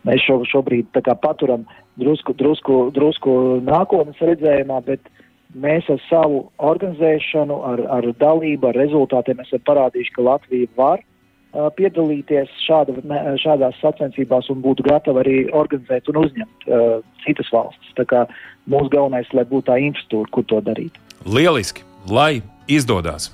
mēs 0.09 0.25
šo, 0.27 0.41
šobrīd 0.51 0.91
paturam 1.23 1.65
drusku, 2.01 2.35
drusku, 2.35 2.91
drusku 2.97 3.35
nākotnes 3.65 4.21
redzējumā, 4.21 4.81
bet 4.85 5.07
mēs 5.55 5.87
ar 5.91 6.01
savu 6.09 6.49
organizēšanu, 6.59 7.61
ar, 7.73 7.85
ar 7.99 8.11
dalību, 8.21 8.71
ar 8.71 8.81
rezultātiem 8.83 9.41
esam 9.45 9.63
parādījuši, 9.67 10.15
ka 10.17 10.27
Latvija 10.27 10.71
var 10.77 11.01
uh, 11.01 11.69
piedalīties 11.79 12.53
šāda, 12.67 12.97
šādās 13.43 13.79
sacensībās 13.81 14.51
un 14.51 14.65
būtu 14.67 14.87
gatava 14.91 15.23
arī 15.25 15.45
organizēt 15.51 16.11
un 16.11 16.25
uzņemt 16.25 16.67
uh, 16.67 16.99
citas 17.25 17.55
valstis. 17.55 17.95
Tā 17.99 18.07
kā 18.11 18.27
mūsu 18.67 18.93
galvenais, 18.93 19.31
lai 19.33 19.47
būtu 19.47 19.71
tā 19.71 19.79
infrastruktūra, 19.79 20.35
kur 20.35 20.51
to 20.51 20.61
darīt. 20.67 20.99
Lieliski, 21.27 21.83
lai 22.09 22.41
izdodas! 22.69 23.29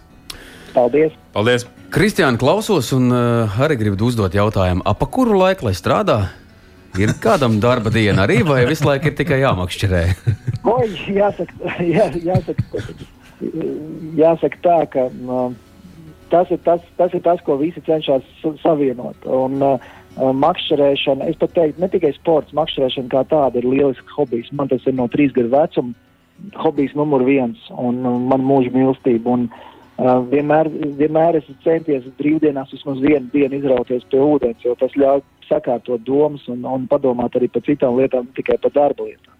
Paldies! 0.75 1.12
Paldies. 1.33 1.66
Kristiāna 1.94 2.35
klausos 2.35 2.88
un 2.96 3.12
uh, 3.14 3.59
arī 3.62 3.77
gribu 3.79 4.09
uzdot 4.09 4.35
jautājumu, 4.35 4.83
ap 4.83 5.05
kuru 5.14 5.37
laiku 5.38 5.68
lai 5.68 5.75
strādā? 5.79 6.16
Ir 6.99 7.12
kādam 7.22 7.61
darba 7.62 7.92
diena 7.94 8.25
arī, 8.25 8.40
vai 8.42 8.64
visu 8.66 8.88
laiku 8.88 9.12
ir 9.12 9.14
tikai 9.14 9.38
jāmakšķerē? 9.44 10.01
Oi, 10.75 10.88
jāsaka, 11.14 11.77
jā, 11.85 12.09
jāsaka, 12.27 12.83
jāsaka 14.18 14.61
tā, 14.64 14.79
ka 14.90 15.05
uh, 15.07 15.55
tas, 16.33 16.51
ir 16.51 16.59
tas, 16.66 16.83
tas 16.99 17.14
ir 17.14 17.22
tas, 17.22 17.44
ko 17.46 17.55
visi 17.61 17.85
cenšas 17.87 18.27
savienot. 18.64 19.31
Un, 19.31 19.62
uh, 19.62 19.94
makšķerēšana, 20.16 21.31
es 21.31 21.38
pat 21.38 21.55
teiktu, 21.55 21.85
ne 21.85 21.92
tikai 21.92 22.11
sports, 22.16 22.57
makšķerēšana 22.57 23.14
kā 23.14 23.22
tāda 23.31 23.62
ir 23.62 23.70
lielisks 23.70 24.18
hobijs. 24.18 24.51
Man 24.59 24.72
tas 24.72 24.83
ir 24.88 24.99
no 24.99 25.07
trīs 25.12 25.31
gadu 25.37 25.55
vecuma 25.55 25.94
hobijs 26.61 26.94
numur 26.99 27.25
viens 27.27 27.70
un 27.70 28.03
man 28.29 28.44
mūža 28.44 28.75
mīlestība. 28.75 29.38
Un, 29.38 29.49
Uh, 29.96 30.18
vienmēr, 30.29 30.68
vienmēr 30.99 31.38
es 31.38 31.46
centies 31.64 32.05
brīvdienās 32.18 32.68
vismaz 32.68 32.99
vienu 33.01 33.31
dienu 33.33 33.57
izrauties 33.57 34.03
pie 34.12 34.18
ūdens, 34.20 34.61
jo 34.61 34.75
tas 34.77 34.92
ļauj 34.92 35.22
sakārtot 35.49 36.03
domas 36.05 36.44
un, 36.53 36.66
un 36.68 36.85
padomāt 36.90 37.38
arī 37.38 37.49
par 37.49 37.64
citām 37.64 37.96
lietām, 37.96 38.27
ne 38.29 38.37
tikai 38.37 38.59
par 38.61 38.75
darba 38.75 39.07
lietām. 39.07 39.33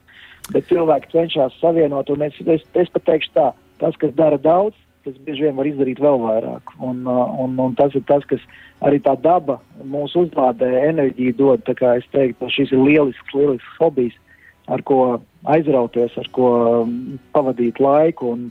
Bet 0.55 0.65
cilvēki 0.71 1.13
cenšas 1.13 1.59
savienot, 1.61 2.09
un 2.15 2.25
es, 2.25 2.41
es, 2.47 2.65
es 2.73 2.93
pat 2.95 3.05
teikšu 3.05 3.35
tā, 3.37 3.47
tas, 3.83 4.01
kas 4.01 4.15
dara 4.17 4.39
daudz, 4.41 4.79
tas 5.05 5.19
bieži 5.27 5.45
vien 5.45 5.59
var 5.59 5.69
izdarīt 5.69 6.01
vēl 6.03 6.23
vairāk. 6.25 6.73
Un, 6.81 7.05
un, 7.07 7.59
un 7.61 7.77
tas 7.79 7.95
ir 7.99 8.07
tas, 8.09 8.25
kas 8.31 8.43
arī 8.87 9.03
tā 9.05 9.13
daba 9.21 9.59
mūsu 9.85 10.25
uzlādē 10.25 10.71
enerģiju 10.89 11.37
dod. 11.39 11.69
Es 11.69 12.09
teiktu, 12.15 12.49
šis 12.55 12.73
ir 12.73 12.81
lielisks, 12.81 13.35
lielisks 13.35 13.77
hobijs, 13.83 14.17
ar 14.67 14.83
ko 14.87 15.01
aizrauties, 15.47 16.15
ar 16.19 16.31
ko 16.35 16.49
pavadīt 17.37 17.83
laiku. 17.83 18.35
Un, 18.37 18.47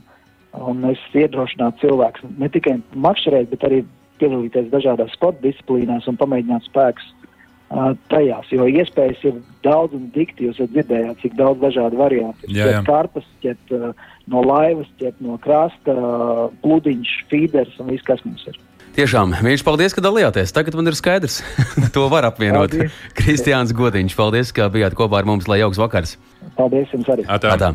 Un 0.64 0.86
es 0.88 1.00
iedrošinātu 1.12 1.82
cilvēkus 1.84 2.30
ne 2.40 2.48
tikai 2.48 2.78
makšķerēt, 3.04 3.50
bet 3.50 3.64
arī 3.68 3.82
piedalīties 4.20 4.70
dažādās 4.72 5.12
sporta 5.16 5.44
disciplīnās 5.44 6.06
un 6.08 6.18
pamēģināt 6.20 6.64
spēkus 6.68 7.08
uh, 7.12 7.92
tajās. 8.12 8.48
Jo 8.54 8.68
iespējas 8.70 9.24
ir 9.28 9.40
daudz 9.66 9.96
un 9.98 10.08
dikti. 10.14 10.48
Jūs 10.48 10.62
dzirdējāt, 10.62 11.20
cik 11.22 11.36
daudz 11.40 11.60
dažādu 11.64 12.00
variantu. 12.00 12.48
Jā. 12.48 12.70
Ķert 12.70 12.88
karpas, 12.88 13.28
ķert 13.44 13.74
uh, 13.76 13.90
no 14.32 14.44
laivas, 14.46 14.88
ķert 15.02 15.20
no 15.24 15.36
krasta, 15.44 15.92
uh, 15.96 16.46
pludiņš, 16.64 17.12
feeders 17.32 17.76
un 17.82 17.92
viss, 17.92 18.06
kas 18.06 18.24
mums 18.24 18.46
ir. 18.48 18.56
Tiešām, 18.96 19.34
viņš 19.44 19.60
paldies, 19.60 19.92
ka 19.92 20.00
dalījāties. 20.00 20.54
Tagad 20.56 20.76
man 20.78 20.88
ir 20.88 20.94
skaidrs, 20.96 21.42
to 21.94 22.06
var 22.08 22.24
apvienot. 22.30 22.72
Paldies. 22.72 22.94
Kristiāns 23.18 23.74
Godiņš, 23.76 24.14
paldies, 24.16 24.52
ka 24.56 24.70
bijāt 24.72 24.96
kopā 24.96 25.20
ar 25.20 25.28
mums, 25.28 25.44
lai 25.52 25.58
jauks 25.60 25.76
vakars. 25.82 26.14
Paldies 26.56 26.94
jums 26.94 27.10
arī. 27.12 27.26
Atā. 27.28 27.52
Atā. 27.58 27.68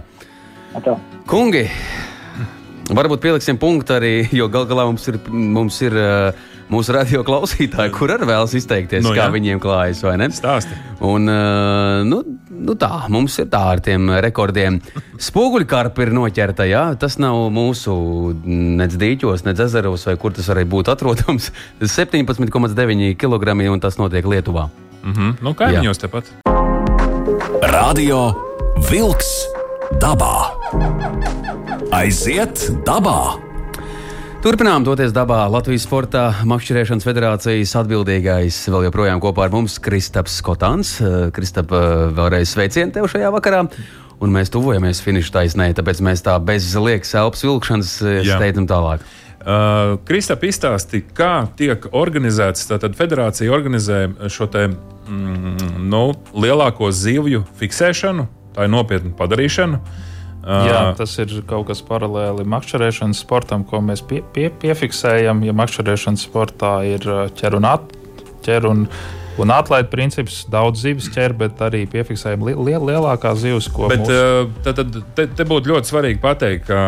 Atā. 0.80 0.96
Kungi, 1.30 1.68
varbūt 2.90 3.22
pieliksim 3.22 3.60
punktu 3.62 4.00
arī, 4.00 4.16
jo 4.34 4.50
gal 4.50 4.66
galā 4.72 4.88
mums 4.90 5.06
ir, 5.12 5.20
mums 5.30 5.78
ir 5.86 5.94
uh, 5.94 6.42
mūsu 6.72 6.94
radio 6.96 7.22
klausītāji, 7.28 7.92
kur 7.96 8.14
arī 8.16 8.28
vēlas 8.30 8.54
izteikties, 8.58 9.04
Nu 9.06 9.14
kā 9.16 9.26
jā. 9.28 9.32
viņiem 9.34 9.60
klājas, 9.64 10.02
vai 10.06 10.16
ne? 10.22 10.30
Stāsti. 10.34 10.78
Un, 11.04 11.28
uh, 11.30 12.02
nu, 12.08 12.22
nu 12.52 12.76
tā, 12.80 12.92
mums 13.12 13.38
ir 13.42 13.50
tā 13.52 13.64
ar 13.74 13.82
tiem 13.84 14.10
rekordiem. 14.24 14.80
Spoguļkarpa 15.28 16.06
ir 16.06 16.14
noķerta, 16.16 16.68
jā, 16.70 16.86
tas 17.02 17.18
nav 17.22 17.50
mūsu 17.54 17.96
nec 18.46 18.96
dīķos, 19.02 19.46
nec 19.48 19.60
ezeros, 19.68 20.08
vai 20.10 20.16
kur 20.22 20.36
tas 20.38 20.50
arī 20.54 20.66
būtu 20.70 20.94
atrodams. 20.96 21.52
17,9 21.82 23.16
kg 23.20 23.58
un 23.72 23.84
tas 23.84 24.00
notiek 24.02 24.26
Lietuvā. 24.26 24.70
Mhm. 25.02 25.38
Nu, 25.42 25.56
kaimiņos 25.58 26.02
tepat. 26.06 26.32
Radio 27.72 28.24
Wolks 28.90 29.32
dabā. 30.02 30.52
Aiziet 31.92 32.70
dabā! 32.88 33.51
Turpinām 34.41 34.82
doties 34.82 35.12
dabā. 35.13 35.43
Latvijas 35.54 35.84
Sporta 35.86 36.21
makšķerēšanas 36.49 37.06
federācijas 37.06 37.75
atbildīgais 37.77 38.56
vēl 38.73 38.88
joprojām 38.88 39.21
kopā 39.21 39.43
ar 39.45 39.51
mums 39.54 39.75
Kristaps 39.77 40.39
Skotāns. 40.41 40.95
Kristap, 41.36 41.69
vēlreiz 42.17 42.49
sveicieni 42.49 42.89
tev 42.95 43.06
šajā 43.12 43.30
vakarā. 43.36 43.60
Un 44.17 44.34
mēs 44.34 44.49
tuvojamies 44.49 45.04
finiša 45.06 45.36
taisnē, 45.38 45.69
tāpēc 45.77 46.01
mēs 46.01 46.25
tā 46.25 46.39
bez 46.41 46.71
liekas 46.73 47.13
elpas 47.21 47.45
vilkšanas 47.45 47.93
eh, 48.01 48.17
Jā. 48.25 48.41
steidzam 48.41 48.65
tālāk. 48.65 49.06
Uh, 49.45 49.99
Kristap 50.10 50.41
izstāsti, 50.49 51.04
kā 51.13 51.45
tiek 51.62 51.86
organizēts, 51.93 52.65
tātad 52.73 52.97
federācija 52.97 53.54
organizē 53.54 54.08
šo 54.25 54.49
te, 54.49 54.71
mm, 54.73 55.75
nu, 55.86 56.08
lielāko 56.34 56.89
zivju 56.89 57.45
fiksēšanu, 57.62 58.25
tā 58.58 58.65
ir 58.65 58.73
nopietna 58.73 59.13
padarīšana. 59.21 59.86
Uh, 59.86 60.08
Jā, 60.41 60.82
tas 60.97 61.13
ir 61.21 61.34
kaut 61.49 61.67
kas 61.69 61.84
paralēli 61.86 62.45
makšķerēšanas 62.49 63.21
sportam, 63.21 63.65
ko 63.67 63.82
mēs 63.86 64.01
pie, 64.08 64.23
pie, 64.34 64.47
piefiksējam. 64.62 65.43
Ja 65.45 65.54
makšķerēšanas 65.58 66.25
sportā 66.25 66.80
ir 66.89 67.06
ķer 67.38 67.60
un, 67.60 67.67
at, 67.69 67.93
ķer 68.45 68.65
un, 68.71 68.88
un 69.41 69.54
atlaid 69.54 69.91
princips, 69.93 70.41
daudz 70.51 70.82
zivis 70.82 71.12
ķer, 71.13 71.38
bet 71.38 71.62
arī 71.62 71.84
piefiksējam 71.91 72.47
li, 72.47 72.58
li, 72.58 72.77
lielākās 72.89 73.43
zivis, 73.43 73.69
ko 73.73 73.91
Bet 73.91 74.06
mūsu... 74.06 74.54
tad, 74.65 74.82
tad, 74.82 75.01
te, 75.17 75.27
te 75.30 75.47
būtu 75.47 75.75
ļoti 75.75 75.93
svarīgi 75.93 76.23
pateikt, 76.23 76.71
ka 76.71 76.82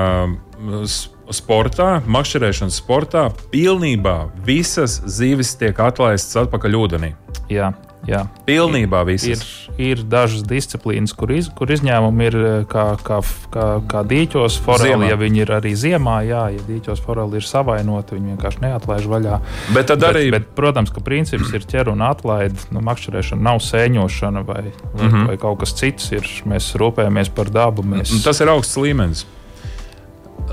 sportā, 1.33 1.89
makšķerēšanas 2.09 2.81
sportā, 2.81 3.27
pilnībā 3.53 4.17
visas 4.47 4.99
zivis 5.05 5.53
tiek 5.59 5.77
atlaistas 5.79 6.41
atpakaļ 6.45 6.79
ūdenī. 6.81 7.13
Jā, 7.51 7.73
jā. 8.07 8.23
Pilnībā 8.47 9.01
Ir, 9.03 9.09
visas. 9.11 9.43
ir 9.77 10.03
dažas 10.07 10.45
disciplīnas, 10.47 11.13
kur, 11.17 11.31
iz, 11.35 11.49
kur 11.51 11.71
izņēmumi 11.73 12.27
ir 12.29 12.37
eh, 12.39 12.55
kā, 12.69 12.85
kā, 13.03 13.19
kā, 13.53 13.67
kā 13.89 14.03
dīķos, 14.07 14.57
foreli, 14.63 15.09
ja 15.11 15.17
viņi 15.19 15.43
ir 15.43 15.53
arī 15.59 15.73
ziemā. 15.79 16.21
Jā, 16.27 16.45
ja 16.55 16.63
dīķos 16.67 17.03
foreli 17.03 17.41
ir 17.41 17.47
savainoti, 17.47 18.17
viņi 18.17 18.33
vienkārši 18.33 18.63
neatlaiž 18.63 19.09
vaļā. 19.11 19.41
Bet 19.75 19.91
tad 19.91 20.07
arī 20.07 20.25
Bet, 20.29 20.37
bet, 20.37 20.49
protams, 20.57 20.93
ka 20.93 21.03
princips 21.03 21.51
ir 21.53 21.67
ķer 21.67 21.91
un 21.93 22.03
atlaid. 22.07 22.55
Nu, 22.73 22.83
makšķerēšana 22.85 23.43
nav 23.43 23.61
sēņošana 23.63 24.43
vai, 24.47 24.65
mm. 24.71 24.99
-hmm. 25.03 25.29
vai 25.31 25.37
kaut 25.37 25.63
kas 25.63 25.75
cits. 25.77 26.11
Ir. 26.15 26.27
Mēs 26.49 26.73
rūpējamies 26.79 27.31
par 27.35 27.51
dabu. 27.51 27.83
Mēs... 27.83 28.15
Tas 28.23 28.39
ir 28.41 28.51
augsts 28.51 28.79
līmenis. 28.79 29.25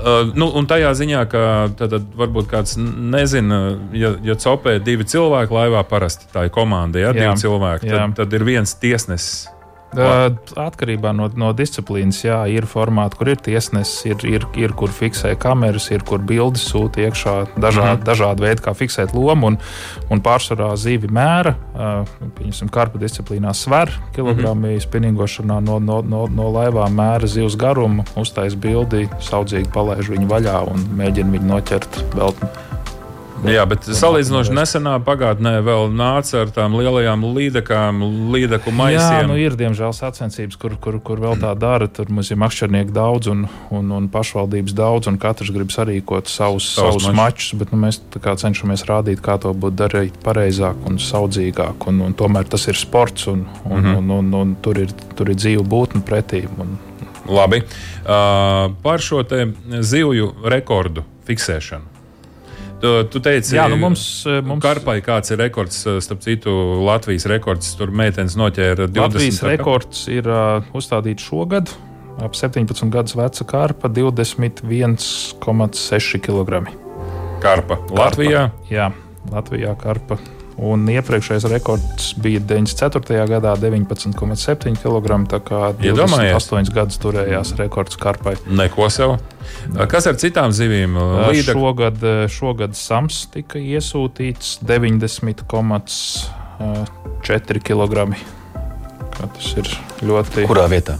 Uh, 0.01 0.31
nu, 0.33 0.47
un 0.57 0.65
tajā 0.65 0.95
ziņā, 0.97 1.21
ka 1.29 1.41
tad, 1.77 1.93
tad 1.93 2.05
varbūt 2.17 2.47
kāds 2.49 2.73
nezina, 2.81 3.59
ja, 3.93 4.15
ja 4.25 4.35
copē 4.41 4.79
divi 4.81 5.05
cilvēki 5.05 5.53
laivā, 5.53 5.83
parasti 5.85 6.25
tā 6.33 6.47
ir 6.47 6.53
komanda, 6.55 6.97
ja 6.97 7.11
Jā. 7.11 7.19
divi 7.19 7.43
cilvēki, 7.43 7.89
Jā. 7.91 7.99
tad, 7.99 8.15
tad 8.17 8.33
ir 8.33 8.45
viens 8.47 8.73
tiesnesis. 8.81 9.45
Uh, 9.91 10.29
Atkarībā 10.55 11.11
no, 11.11 11.25
no 11.35 11.49
disciplīnas, 11.51 12.21
jā, 12.23 12.37
ir 12.47 12.63
formāti, 12.69 13.17
kur 13.19 13.31
ir 13.33 13.41
tiesnesis, 13.43 14.05
ir, 14.07 14.23
ir, 14.23 14.45
ir 14.55 14.71
kur 14.79 14.91
fiksē 14.95 15.33
kameras, 15.39 15.89
ir 15.91 16.05
kur 16.07 16.21
bildes 16.23 16.63
sūta 16.69 17.03
iekšā, 17.07 17.35
dažādi, 17.57 17.99
mm 17.99 18.07
dažādi 18.07 18.45
veidi, 18.45 18.63
kā 18.63 18.71
fiksēt 18.77 19.11
lomu. 19.13 19.51
Un, 19.51 19.57
un 20.13 20.21
pārsvarā 20.23 20.69
zīvi 20.79 21.11
mēra, 21.11 21.53
uh, 21.75 22.07
piemēram, 22.37 22.71
karpa 22.71 23.01
disciplīnā 23.03 23.51
sver 23.57 23.91
kilogrammi, 24.15 24.77
mm 24.77 24.85
spinningošanā 24.87 25.59
no, 25.63 25.77
no, 25.83 25.99
no, 26.01 26.23
no 26.31 26.47
laivām 26.55 26.95
mēra 26.95 27.27
zivs 27.29 27.59
garumu, 27.59 28.07
uztais 28.19 28.55
bildi, 28.55 29.09
saudzīgi 29.27 29.73
palaiž 29.75 30.13
viņu 30.15 30.31
vaļā 30.31 30.57
un 30.71 30.87
mēģina 31.03 31.35
viņu 31.35 31.51
noķert 31.51 32.03
vēl. 32.15 32.35
Jā, 33.49 33.63
bet 33.65 33.87
salīdzinoši 33.97 34.53
nesenā 34.53 34.99
pagātnē 35.01 35.55
vēl 35.65 35.87
nāca 35.97 36.43
ar 36.43 36.51
tām 36.53 36.75
lielajām 36.77 37.23
līdekām, 37.33 38.03
līdeku 38.33 38.69
Jā, 38.69 38.77
maisiem. 38.77 39.31
nu 39.31 39.37
ir 39.41 39.55
diemžēl 39.57 39.95
sacensības, 39.97 40.59
kur, 40.61 40.75
kur, 40.81 40.99
kur 41.01 41.21
vēl 41.23 41.39
tā 41.41 41.55
dara. 41.57 41.87
Tur 41.89 42.11
mums 42.13 42.29
ir 42.29 42.37
makšķernieki 42.41 42.93
daudz 42.93 43.31
un, 43.31 43.47
un, 43.73 43.89
un 43.97 44.09
pašvaldības 44.13 44.75
daudz, 44.77 45.09
un 45.09 45.17
katrs 45.21 45.49
grib 45.55 45.73
sarīkot 45.73 46.29
savus, 46.29 46.69
Savus 46.75 47.01
savus 47.01 47.17
mačus. 47.17 47.55
Bet 47.57 47.73
nu, 47.73 47.81
mēs 47.81 48.01
cenšamies 48.13 48.85
rādīt, 48.89 49.23
kā 49.25 49.39
to 49.41 49.53
būtu 49.57 49.79
darīt 49.79 50.21
pareizāk 50.21 50.85
un 50.85 51.01
saudzīgāk. 51.01 51.89
Un, 51.89 52.03
un 52.05 52.17
tomēr 52.17 52.45
tas 52.51 52.67
ir 52.69 52.77
sports, 52.77 53.25
un, 53.31 53.47
un, 53.65 53.79
mm. 53.79 53.85
-hmm. 53.85 53.97
un, 53.97 54.11
un, 54.19 54.33
un 54.41 54.55
tur, 54.61 54.77
ir, 54.77 54.93
tur 55.17 55.33
ir 55.33 55.41
dzīva 55.41 55.65
būtne 55.65 56.05
pretī. 56.05 56.45
Un, 56.61 56.77
Labi. 57.31 57.61
Uh, 58.01 58.73
par 58.83 58.99
šo 58.99 59.21
zivju 59.79 60.33
rekordu 60.43 61.03
fiksēšanu. 61.27 61.90
Tu, 62.81 62.89
tu 63.13 63.19
teici, 63.21 63.53
Jā, 63.55 63.67
nu 63.69 63.75
mums- 63.77 64.25
mums- 64.41 64.63
Karpai 64.63 65.01
kāds 65.05 65.29
ir 65.31 65.37
rekords, 65.37 65.83
starp 66.01 66.21
citu, 66.25 66.49
Latvijas 66.81 67.25
rekords. 67.29 67.75
Tur 67.77 67.91
meitenes 67.93 68.33
noķēra 68.39 68.87
20. 68.89 68.97
Latvijas 69.03 69.41
rekords 69.45 70.07
ir 70.09 70.25
uh, 70.27 70.61
uzstādīts 70.73 71.21
šogad. 71.29 71.69
Ap 72.21 72.33
17 72.37 72.89
gadus 72.93 73.15
veca 73.15 73.43
karpa 73.47 73.87
21,6 73.89 76.19
kg. 76.25 76.65
Karpa. 77.41 77.77
Latvijā. 77.89 78.49
Jā, 78.69 78.91
Latvijā 79.31 79.75
karpa. 79.79 80.17
Un 80.61 80.85
iepriekšējais 80.93 81.47
rekords 81.49 82.11
bija 82.21 82.37
94. 82.45 83.25
gadā 83.29 83.55
19,7 83.57 84.77
kg. 84.77 85.25
Tā 85.31 85.39
kā 85.41 85.73
Iedomājies? 85.81 86.37
28 86.37 86.69
gadus 86.75 86.97
turējās 87.01 87.55
rekords 87.57 87.97
karpai. 88.01 88.35
Neko 88.45 88.89
sev. 88.93 89.17
Kas 89.89 90.05
ar 90.09 90.15
citām 90.21 90.51
zivīm? 90.53 90.97
Līdek, 91.31 91.55
Šogad, 91.57 91.97
šogad 92.29 92.75
Sams 92.77 93.25
tika 93.33 93.57
iesūtīts 93.57 94.59
90,4 94.61 97.59
kg. 97.65 98.05
Tas 99.21 99.53
ir 99.57 99.65
ļoti. 100.05 100.45
Kurā 100.49 100.65
vietā? 100.69 100.97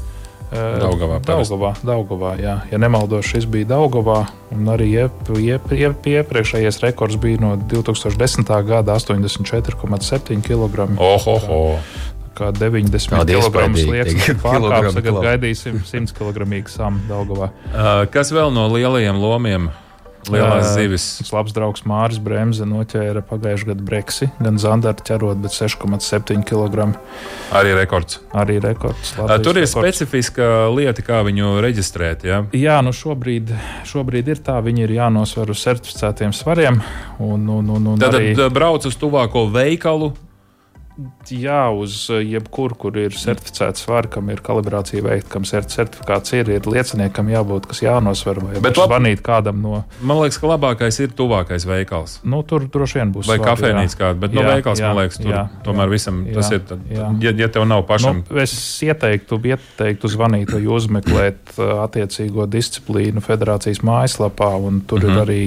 Eh, 0.52 0.80
Daugavā. 0.84 1.22
Daugavā, 1.24 1.72
Daugavā 1.80 2.32
jā. 2.42 2.58
Ja 2.68 2.78
nemaldos, 2.82 3.24
šis 3.30 3.46
bija 3.48 3.70
Daugavā. 3.70 4.26
Un 4.52 4.68
arī 4.68 4.90
iep, 4.98 5.30
iep, 5.40 5.70
iep, 5.72 6.08
iepriekšējais 6.12 6.82
rekords 6.84 7.16
bija 7.24 7.40
no 7.40 7.54
2010. 7.56 8.52
gada 8.68 8.98
84,7 9.00 10.42
kg. 10.44 10.90
Ohoho! 11.00 11.62
Kā 12.36 12.50
90 12.56 13.12
Tādi 13.12 13.36
kg 13.36 13.64
liekas, 13.76 14.28
kilogrami 14.40 14.94
Tagad 14.96 15.18
gaidīsim 15.24 15.80
100 15.88 16.16
kg 16.16 16.48
samu 16.72 17.00
Daugavā. 17.08 17.52
Uh, 17.72 18.04
kas 18.12 18.32
vēl 18.36 18.52
no 18.56 18.68
lielajiem 18.72 19.20
lomiem? 19.24 19.72
Lielās 20.30 20.74
zivis. 20.76 21.06
Tas 21.22 21.32
labs 21.34 21.56
draugs 21.56 21.86
Māris 21.90 22.20
Bremse 22.22 22.66
noķēra 22.68 23.24
pagājušā 23.26 23.72
gada 23.72 23.86
breksi, 23.88 24.30
gan 24.42 24.60
zandarta 24.62 25.06
ķerot, 25.08 25.42
bet 25.42 25.56
6,7 25.56 26.44
kg. 26.48 26.92
Arī 27.58 27.76
rekords. 27.78 28.20
Arī 28.38 28.60
rekords. 28.64 29.16
Latvijas 29.18 29.46
Tur 29.48 29.58
ir 29.58 29.66
rekords. 29.66 29.76
specifiska 29.78 30.50
lieta, 30.76 31.06
kā 31.06 31.22
viņu 31.28 31.58
reģistrēt. 31.66 32.26
Ja? 32.28 32.42
Jā, 32.56 32.80
nu 32.86 32.94
šobrīd, 32.96 33.54
šobrīd 33.90 34.34
ir 34.36 34.44
tā, 34.46 34.60
viņi 34.64 34.86
ir 34.86 34.98
jānosver 35.00 35.52
uz 35.52 35.64
certificētiem 35.66 36.36
svariem. 36.36 36.82
Un, 37.20 37.48
un, 37.50 37.72
un, 37.78 37.94
un 37.94 38.02
Tad 38.02 38.20
arī... 38.20 38.34
brauc 38.54 38.86
uz 38.86 38.98
tuvāko 39.00 39.48
veikalu 39.54 40.14
Jā, 41.32 41.70
uz 41.72 41.94
eh, 42.12 42.20
jebkuru, 42.34 42.76
kur 42.76 42.98
ir 43.00 43.14
certificēts 43.16 43.86
svari, 43.86 44.10
kam 44.12 44.28
ir 44.34 44.42
kalibrācija 44.44 45.04
veikta, 45.06 45.30
kam 45.32 45.46
certifikāts 45.48 46.34
ir, 46.36 46.50
ir 46.52 46.68
lieciniekam 46.68 47.30
jābūt, 47.32 47.70
kas 47.72 47.80
jānosver 47.86 48.42
vai 48.44 48.60
Bet 48.64 48.76
zvanīt 48.76 49.24
kādam 49.24 49.62
no. 49.64 49.84
Man 50.04 50.20
liekas, 50.20 50.42
ka 50.42 50.50
labākais 50.52 51.00
ir 51.06 51.14
tuvākais 51.16 51.66
veikals. 51.70 52.18
Nu, 52.28 52.42
tur 52.48 52.68
droši 52.72 53.00
vien 53.00 53.14
būs. 53.16 53.30
Vai 53.32 53.40
kafejnīca 53.42 54.02
kāda, 54.02 54.20
bet 54.26 54.36
jā, 54.36 54.44
no 54.44 54.58
veikals, 54.58 54.84
jā, 54.84 54.92
man 54.92 55.00
liekas, 55.00 55.22
tur 55.22 55.32
jā, 55.32 55.46
tomēr 55.66 55.88
jā, 55.88 55.94
visam 55.96 56.20
jā, 56.28 56.36
tas 56.38 56.52
ir. 56.52 56.66
Tad, 56.74 56.84
ja, 56.92 57.34
ja 57.46 57.50
tev 57.56 57.68
nav 57.72 57.86
pašam. 57.90 58.22
Nu, 58.28 58.42
es 58.44 58.58
ieteiktu, 58.84 59.40
ieteiktu 59.54 60.12
zvanīt 60.12 60.52
vai 60.52 60.62
uzmeklēt 60.76 61.56
uh, 61.56 61.74
attiecīgo 61.86 62.50
disciplīnu 62.52 63.24
federācijas 63.24 63.80
mājaslapā, 63.88 64.52
un 64.60 64.84
tur 64.84 65.06
mm 65.06 65.08
-hmm. 65.08 65.12
ir 65.12 65.16
mhm. 65.16 65.24
arī 65.24 65.42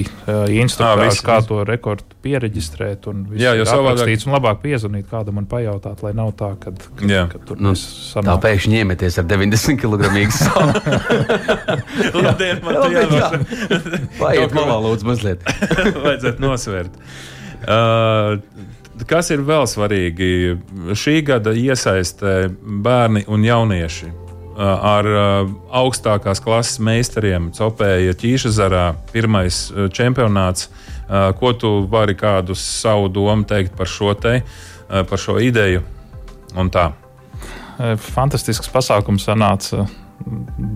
uh, 0.48 0.62
instruktārs, 0.64 1.22
kā 1.24 1.42
to 1.44 1.62
rekordu 1.68 2.13
pieregistrēt. 2.24 3.08
Jā, 3.38 3.54
jo 3.58 3.66
savādāk. 3.68 4.10
Un 4.24 4.36
labāk 4.36 4.62
piezvanīt 4.64 5.08
kādam 5.10 5.38
man 5.38 5.48
pajautāt, 5.50 6.02
lai 6.04 6.14
nav 6.16 6.32
tā, 6.38 6.52
ka 6.60 6.72
tur 7.44 7.60
nu, 7.60 7.74
sanāk. 7.78 8.30
tā 8.30 8.36
pēkšņi 8.48 8.80
iemeties 8.80 9.20
ar 9.20 9.28
90 9.30 9.80
kg 9.82 10.10
sāli. 10.34 10.72
Labdien, 12.24 12.62
man 12.64 12.80
te 12.80 12.90
jānošana. 12.94 14.02
Paiet 14.18 14.56
malā, 14.56 14.78
lūdzu, 14.88 15.10
mazliet. 15.10 15.44
Vajadzētu 16.06 16.44
nosvērt. 16.44 16.98
Uh, 17.64 18.40
kas 19.08 19.30
ir 19.34 19.44
vēl 19.46 19.68
svarīgi? 19.70 20.28
Šī 20.96 21.20
gada 21.26 21.54
iesaistē 21.56 22.36
bērni 22.84 23.24
un 23.30 23.46
jaunieši 23.46 24.10
uh, 24.54 24.62
ar 24.64 25.08
uh, 25.08 25.52
augstākās 25.82 26.42
klases 26.44 26.80
meistariem 26.84 27.50
copēja 27.56 28.14
Ķīšazarā 28.20 28.86
pirmais 29.12 29.66
uh, 29.72 29.88
čempionāts. 29.92 30.70
Ko 31.38 31.50
tu 31.52 31.68
vari 31.90 32.14
kādu 32.16 32.54
savu 32.56 33.10
domu 33.12 33.44
teikt 33.44 33.74
par 33.76 33.86
šo 33.86 34.14
te? 34.16 34.38
Eh, 34.90 35.04
par 35.04 35.18
šo 35.18 35.38
ideju. 35.40 35.82
Eh, 37.78 37.96
fantastisks 37.96 38.68
pasākums 38.70 39.24
sanāca. 39.26 39.86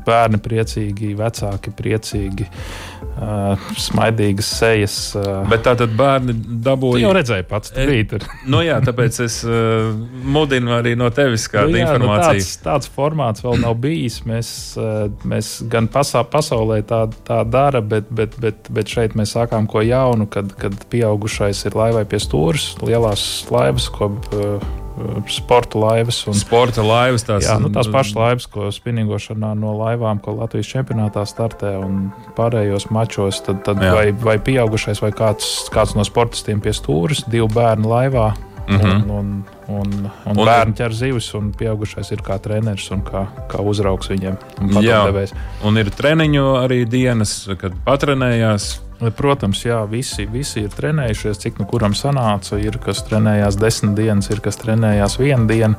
Bērni 0.05 0.39
priecīgi, 0.43 1.12
vecāki 1.16 1.70
priecīgi, 1.76 2.45
uh, 2.49 3.68
smaidīgas 3.80 4.49
sejas. 4.59 4.97
Uh, 5.16 5.45
Bet 5.49 5.62
tā 5.64 5.72
tad 5.78 5.95
bērni 5.97 6.34
dabūja. 6.64 7.03
Jau 7.07 7.12
redzēji 7.16 7.47
pats, 7.49 7.72
tur 7.72 7.93
ir. 7.95 8.26
nu 8.51 8.61
jā, 8.66 8.78
tāpēc 8.84 9.20
es 9.24 9.39
uh, 9.47 9.93
mudinu 10.36 10.74
arī 10.76 10.95
no 10.99 11.09
tevis 11.14 11.47
kādu 11.53 11.72
nu 11.72 11.80
jā, 11.80 11.86
nu 11.86 11.97
informāciju. 11.97 12.41
Nu 12.41 12.45
tāds, 12.45 12.51
tāds 12.64 12.93
formāts 12.93 13.45
vēl 13.47 13.62
nav 13.62 13.78
bijis. 13.82 14.20
Mēs, 14.28 14.51
uh, 14.80 15.07
mēs 15.28 15.55
gan 15.72 15.89
pasā, 15.93 16.24
pasaulē 16.28 16.82
tā, 16.89 17.05
tā 17.28 17.41
dara, 17.49 17.80
bet, 17.80 18.11
bet, 18.11 18.36
bet, 18.43 18.68
bet 18.74 18.93
šeit 18.93 19.16
mēs 19.18 19.36
sākām 19.39 19.70
ko 19.70 19.84
jaunu, 19.86 20.28
kad, 20.30 20.53
kad 20.61 20.76
pieaugušais 20.93 21.64
ir 21.70 21.78
laivai 21.78 22.05
pie 22.09 22.20
stūres, 22.22 22.74
lielās 22.84 23.24
laivas, 23.55 23.89
ko. 23.95 24.12
Uh, 24.34 24.84
sporta 25.29 25.79
laivas. 25.79 26.21
Un, 26.29 26.37
sporta 26.39 26.83
laivas 26.85 27.25
tās, 27.27 27.47
jā, 27.47 27.59
nu, 27.63 27.71
tās 27.75 27.91
pašas 27.93 28.17
laivas, 28.19 28.47
ko 28.51 28.71
spinningošanā 28.75 29.53
no 29.59 29.75
laivām, 29.79 30.21
ko 30.25 30.37
Latvijas 30.39 30.71
čempionātā 30.73 31.25
startē 31.29 31.77
un 31.81 32.09
pārējos 32.39 32.89
mačos. 32.95 33.43
Tad, 33.47 33.63
tad 33.67 33.83
vai, 33.83 34.11
vai 34.13 34.39
pieaugušais 34.43 35.03
vai 35.05 35.13
kāds, 35.17 35.69
kāds 35.75 35.97
no 35.99 36.07
sportistiem 36.07 36.63
pie 36.65 36.75
stūres, 36.77 37.25
divu 37.31 37.51
bērnu 37.55 37.89
laivā. 37.89 38.33
Mm 38.69 38.77
-hmm. 38.77 38.91
un, 38.95 39.11
un, 39.11 39.45
un, 39.69 40.11
un, 40.27 40.37
un 40.37 40.45
bērni 40.45 40.75
ķer 40.77 40.93
zivis, 40.93 41.35
un 41.35 41.53
pieaugušais 41.57 42.11
ir 42.13 42.21
kā 42.21 42.37
treneris 42.39 42.91
un 42.91 43.01
kā, 43.01 43.25
kā 43.49 43.63
uzraugs 43.65 44.11
viņiem. 44.11 44.37
Un 44.61 44.83
jā, 44.85 45.29
un 45.65 45.79
ir 45.79 45.89
treniņu 45.91 46.45
arī 46.61 46.85
dienas, 46.85 47.49
kad 47.61 47.73
patrenējās 47.85 48.81
Protams, 48.99 49.61
jā, 49.63 49.79
visi, 49.87 50.25
visi 50.27 50.65
ir 50.67 50.73
trenējušies, 50.75 51.39
cik 51.45 51.61
nu 51.61 51.67
kuram 51.71 51.95
sanāca. 51.95 52.59
Ir 52.59 52.81
kas 52.83 53.05
trenējās 53.07 53.59
desmit 53.61 53.95
dienas, 53.95 54.27
ir 54.33 54.43
kas 54.43 54.59
trenējās 54.59 55.19
vienu 55.21 55.47
dienu. 55.47 55.79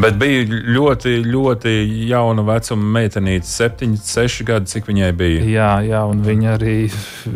Bet 0.00 0.16
bija 0.18 0.42
ļoti, 0.48 1.12
ļoti 1.28 1.74
jauna 2.08 2.42
vecuma 2.48 2.88
meitenīte, 2.98 3.46
7, 3.46 3.94
6 4.02 4.46
gadi, 4.48 4.70
cik 4.72 4.88
viņai 4.88 5.10
bija. 5.14 5.44
Jā, 5.46 5.70
jā 5.86 6.00
un 6.10 6.24
viņa 6.26 6.54
arī 6.56 6.76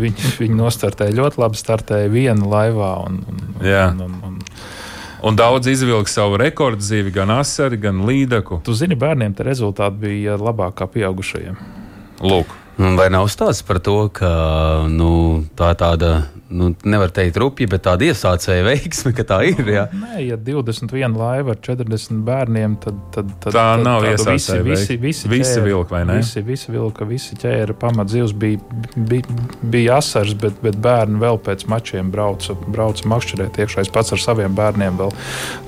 viņa, 0.03 0.33
viņa 0.41 0.59
nostartēja 0.59 1.15
ļoti 1.21 1.43
labi. 1.45 1.61
Startēja 1.63 2.11
viena 2.11 2.51
laivā. 2.51 2.95
Un, 3.07 3.21
un, 3.31 3.45
jā. 3.63 3.87
un, 3.93 4.09
un, 4.09 4.19
un, 4.31 4.41
Un 5.25 5.39
daudz 5.41 5.71
izvilka 5.73 6.11
savu 6.13 6.37
rekordu 6.37 6.85
dzīvi, 6.85 7.09
gan 7.15 7.31
asari, 7.33 7.79
gan 7.81 8.03
līdaku. 8.05 8.59
Tu 8.67 8.75
zini, 8.77 8.99
bērniem 9.01 9.33
tie 9.33 9.47
rezultāti 9.47 10.03
bija 10.03 10.35
labāk 10.37 10.75
kā 10.77 10.89
pieaugušajiem. 10.99 11.57
Lūk. 12.29 12.53
Vai 12.75 13.07
nav 13.13 13.29
stāsts 13.31 13.63
par 13.63 13.79
to, 13.79 14.09
ka 14.11 14.29
nu, 14.91 15.45
tā 15.55 15.71
tāda, 15.79 16.25
nu, 16.49 16.75
nevar 16.85 17.11
teikt, 17.15 17.39
rupja, 17.41 17.67
bet 17.71 17.85
tāda 17.87 18.09
iesācēja 18.11 18.65
veiksme, 18.67 19.13
ka 19.17 19.25
tā 19.27 19.39
ir? 19.49 19.61
Jā, 19.75 19.85
Nē, 19.95 20.19
ja 20.27 20.37
21 20.37 21.17
laiva 21.19 21.55
ar 21.55 21.61
40 21.65 22.21
bērniem, 22.27 22.77
tad, 22.83 22.99
tad, 23.15 23.31
tad 23.43 23.55
tā 23.55 23.55
tad, 23.57 23.85
nav 23.87 24.05
iesācēja. 24.09 24.65
Visi, 24.67 24.99
visi, 24.99 24.99
visi, 25.01 25.31
visi 25.33 25.63
vilka, 25.65 25.97
vai 25.97 26.03
ne? 26.09 26.19
Visi, 26.21 26.43
visi 26.45 26.75
vilka, 26.75 27.09
visi 27.09 27.39
ķēra 27.41 27.77
pamatzivs 27.81 28.35
bija, 28.37 28.61
bija, 28.95 29.39
bija 29.73 29.99
asars, 30.03 30.37
bet, 30.41 30.61
bet 30.65 30.79
bērni 30.85 31.21
vēl 31.23 31.41
pēc 31.45 31.67
mačiem 31.73 32.13
brauca, 32.15 32.57
brauca 32.67 33.09
makšķerēt 33.15 33.63
iekšā. 33.65 33.87
Es 33.87 33.93
pats 33.95 34.15
ar 34.15 34.23
saviem 34.23 34.55
bērniem 34.59 35.01
vēl 35.01 35.15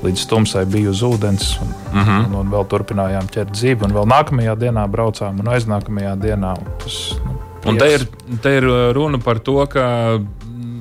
līdz 0.05 0.29
tumsai 0.31 0.67
biju 0.71 0.93
uz 0.93 1.03
ūdens 1.07 1.57
un, 1.63 1.73
uh 1.73 1.97
mhm. 1.97 2.07
-huh. 2.11 2.29
un, 2.29 2.39
un 2.43 2.55
vēl 2.55 2.69
turpinājām 2.73 3.33
ķert 3.33 3.57
dzīvi. 3.57 3.89
Un 3.89 3.97
vēl 3.97 4.13
nākamajā 4.13 4.59
dienā 4.67 4.87
braucām 4.93 5.41
un 5.41 5.53
aiznākamajā 5.57 6.17
dienā. 6.21 6.57
Un 6.61 6.81
tas, 6.85 7.01
nu, 7.25 7.41
Un 7.67 7.79
te 7.81 7.87
ir, 7.91 8.05
te 8.43 8.53
ir 8.61 8.67
uh, 8.69 8.93
runa 8.95 9.19
par 9.19 9.41
to, 9.43 9.59
ka 9.67 9.87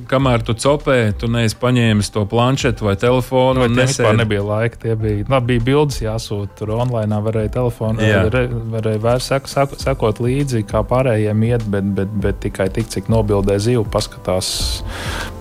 kamēr 0.10 0.44
tu 0.46 0.54
copē, 0.58 0.98
tu 1.20 1.28
neesi 1.32 1.58
paņēmis 1.60 2.12
to 2.14 2.24
planšetu 2.30 2.88
vai 2.88 2.96
telefonu. 3.00 3.64
Vai 3.64 3.70
nesēd... 3.72 3.92
vispār 3.92 4.18
nebija 4.20 4.44
laika. 4.46 4.80
Tie 4.82 4.96
bija, 5.00 5.26
nu, 5.30 5.40
bija 5.50 5.64
bildes 5.66 6.00
jāsūta. 6.04 6.54
Tur 6.60 6.74
online 6.78 7.20
varēja 7.26 7.52
telefonu, 7.58 8.06
re, 8.34 8.46
varēja 8.76 9.02
vērs, 9.04 9.30
sek, 9.32 9.50
sek, 9.52 9.76
sekot 9.82 10.22
līdzi, 10.24 10.64
kā 10.70 10.84
pārējiem 10.88 11.46
iet, 11.50 11.68
bet, 11.72 11.92
bet, 11.98 12.16
bet 12.24 12.42
tikai 12.46 12.70
tik, 12.76 12.90
cik 12.94 13.12
nobildē 13.12 13.58
zivu, 13.62 13.86
paskatās, 13.92 14.50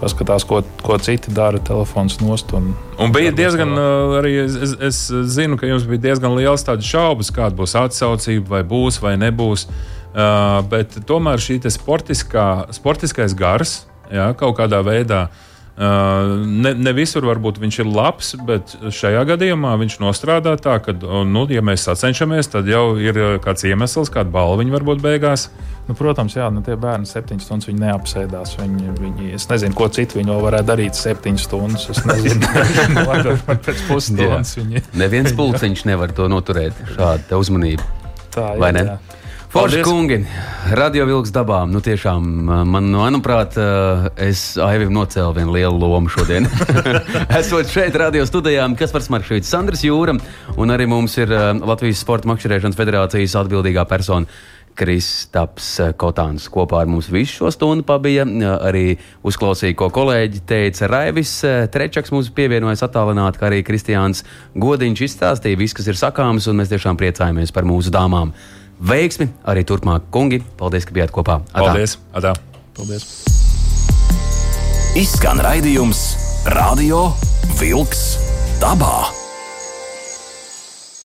paskatās 0.03 0.47
ko, 0.49 0.63
ko 0.85 0.99
citi 1.03 1.35
dara, 1.35 1.63
telefons 1.63 2.21
nost. 2.25 2.53
Un, 2.57 2.73
un 2.99 3.15
bija 3.15 3.33
diezgan, 3.37 3.75
uh, 3.79 4.19
arī 4.21 4.37
es, 4.45 4.59
es, 4.69 4.77
es 4.91 5.01
zinu, 5.39 5.61
ka 5.61 5.71
jums 5.71 5.89
bija 5.89 6.09
diezgan 6.11 6.37
liels 6.39 6.65
šaubas, 6.65 7.33
kāda 7.35 7.57
būs 7.59 7.77
atsaucība, 7.79 8.59
vai 8.59 8.63
būs 8.69 9.01
vai 9.05 9.17
nebūs. 9.21 9.69
Uh, 10.15 10.61
bet 10.71 10.95
tomēr 11.09 11.43
šī 11.43 11.59
sportiskā, 11.75 12.69
sportiskais 12.77 13.35
gars 13.35 13.81
jā, 14.13 14.31
kaut 14.39 14.59
kādā 14.61 14.83
veidā. 14.85 15.27
Uh, 15.29 15.51
ne, 16.47 16.71
ne 16.79 16.93
visur 16.95 17.25
varbūt 17.27 17.57
viņš 17.59 17.79
ir 17.83 17.89
labs, 17.91 18.29
bet 18.47 18.77
šajā 18.95 19.25
gadījumā 19.33 19.73
viņš 19.81 19.97
nostrādā 20.05 20.53
tā, 20.63 20.77
ka, 20.79 20.95
nu, 21.27 21.43
ja 21.51 21.65
mēs 21.67 21.89
sacenšamies, 21.89 22.53
tad 22.53 22.71
jau 22.71 22.93
ir 23.03 23.19
kāds 23.43 23.67
iemesls, 23.67 24.13
kāda 24.15 24.31
balva 24.31 24.61
viņa 24.61 24.77
varbūt 24.77 25.03
beigās. 25.03 25.49
Nu, 25.89 25.97
protams, 25.99 26.37
jā, 26.39 26.47
nu, 26.55 26.63
tie 26.65 26.77
bērni 26.81 27.09
septiņas 27.11 27.45
stundas 27.45 27.69
viņi 27.69 27.83
neapsēdās. 27.83 28.55
Viņi, 28.61 28.95
viņi, 29.01 29.33
es 29.37 29.49
nezinu, 29.51 29.77
ko 29.77 29.91
citu 29.93 30.21
viņi 30.21 30.33
vēl 30.33 30.47
varētu 30.47 30.69
darīt 30.71 30.97
septiņas 30.97 31.49
stundas. 31.49 31.89
Es 31.93 32.01
nezinu, 32.09 32.41
kāpēc 32.95 33.67
pēc 33.67 33.83
pusstundas 33.91 34.55
viņi. 34.61 34.87
Neviens 35.03 35.35
pulciņš 35.41 35.85
nevar 35.91 36.15
to 36.17 36.31
noturēt, 36.33 36.79
šādu 36.95 37.43
uzmanību. 37.43 37.91
Tā 38.35 38.55
ir. 38.57 38.95
Forši 39.55 39.85
kungi, 39.87 40.17
radio 40.75 41.05
vilks 41.07 41.31
dabā. 41.31 41.61
Nu, 41.71 41.79
tiešām, 41.79 42.25
man, 42.67 42.89
manuprāt, 42.91 43.55
es 44.19 44.41
Aivim 44.59 44.91
nocēlu 44.97 45.37
vienu 45.37 45.53
lielu 45.55 45.79
lomu 45.79 46.11
šodien. 46.11 46.49
Esot 47.39 47.71
šeit, 47.71 47.95
radio 47.95 48.27
studijā, 48.27 48.65
kas 48.75 48.91
par 48.91 49.05
Smarkšvīts, 49.07 49.53
Sandrs 49.55 49.85
Jūra, 49.87 50.17
un 50.59 50.75
arī 50.75 50.89
mums 50.91 51.15
ir 51.23 51.31
Latvijas 51.63 52.03
Sporta 52.03 52.27
makšķerēšanas 52.33 52.81
federācijas 52.81 53.37
atbildīgā 53.45 53.87
persona. 53.87 54.27
Kristaps 54.75 55.69
Kotāns 56.03 56.49
kopā 56.51 56.81
ar 56.83 56.91
mums 56.91 57.07
visu 57.15 57.45
šo 57.45 57.53
stundu 57.55 57.87
pabija. 57.87 58.25
Arī 58.59 58.97
uzklausīja, 59.23 59.77
ko 59.79 59.87
kolēģi 59.95 60.43
teica. 60.51 60.89
Raivis 60.91 61.37
Trečaks 61.71 62.11
mums 62.11 62.33
pievienojas 62.35 62.83
attālināti, 62.89 63.39
kā 63.39 63.53
arī 63.53 63.63
Kristiāns 63.63 64.27
Godiņš 64.59 65.07
izstāstīja 65.07 65.63
visu, 65.63 65.79
kas 65.79 65.93
ir 65.95 66.03
sakāms, 66.03 66.51
un 66.51 66.59
mēs 66.59 66.75
tiešām 66.75 66.99
priecājamies 66.99 67.55
par 67.55 67.71
mūsu 67.71 67.95
dāmām 67.95 68.35
veiksmi 68.81 69.29
arī 69.47 69.65
turpmāk, 69.69 70.09
kungi. 70.15 70.43
Paldies, 70.59 70.87
ka 70.89 70.97
bijāt 70.97 71.15
kopā. 71.15 71.41
Atā. 71.53 71.73
Paldies! 71.73 71.99
Atā. 72.15 72.35
Paldies. 72.77 73.09
Izskan 74.99 75.43
raidījums 75.43 76.07
Radio 76.55 77.09
Wolks 77.59 78.07
dabā. 78.63 79.24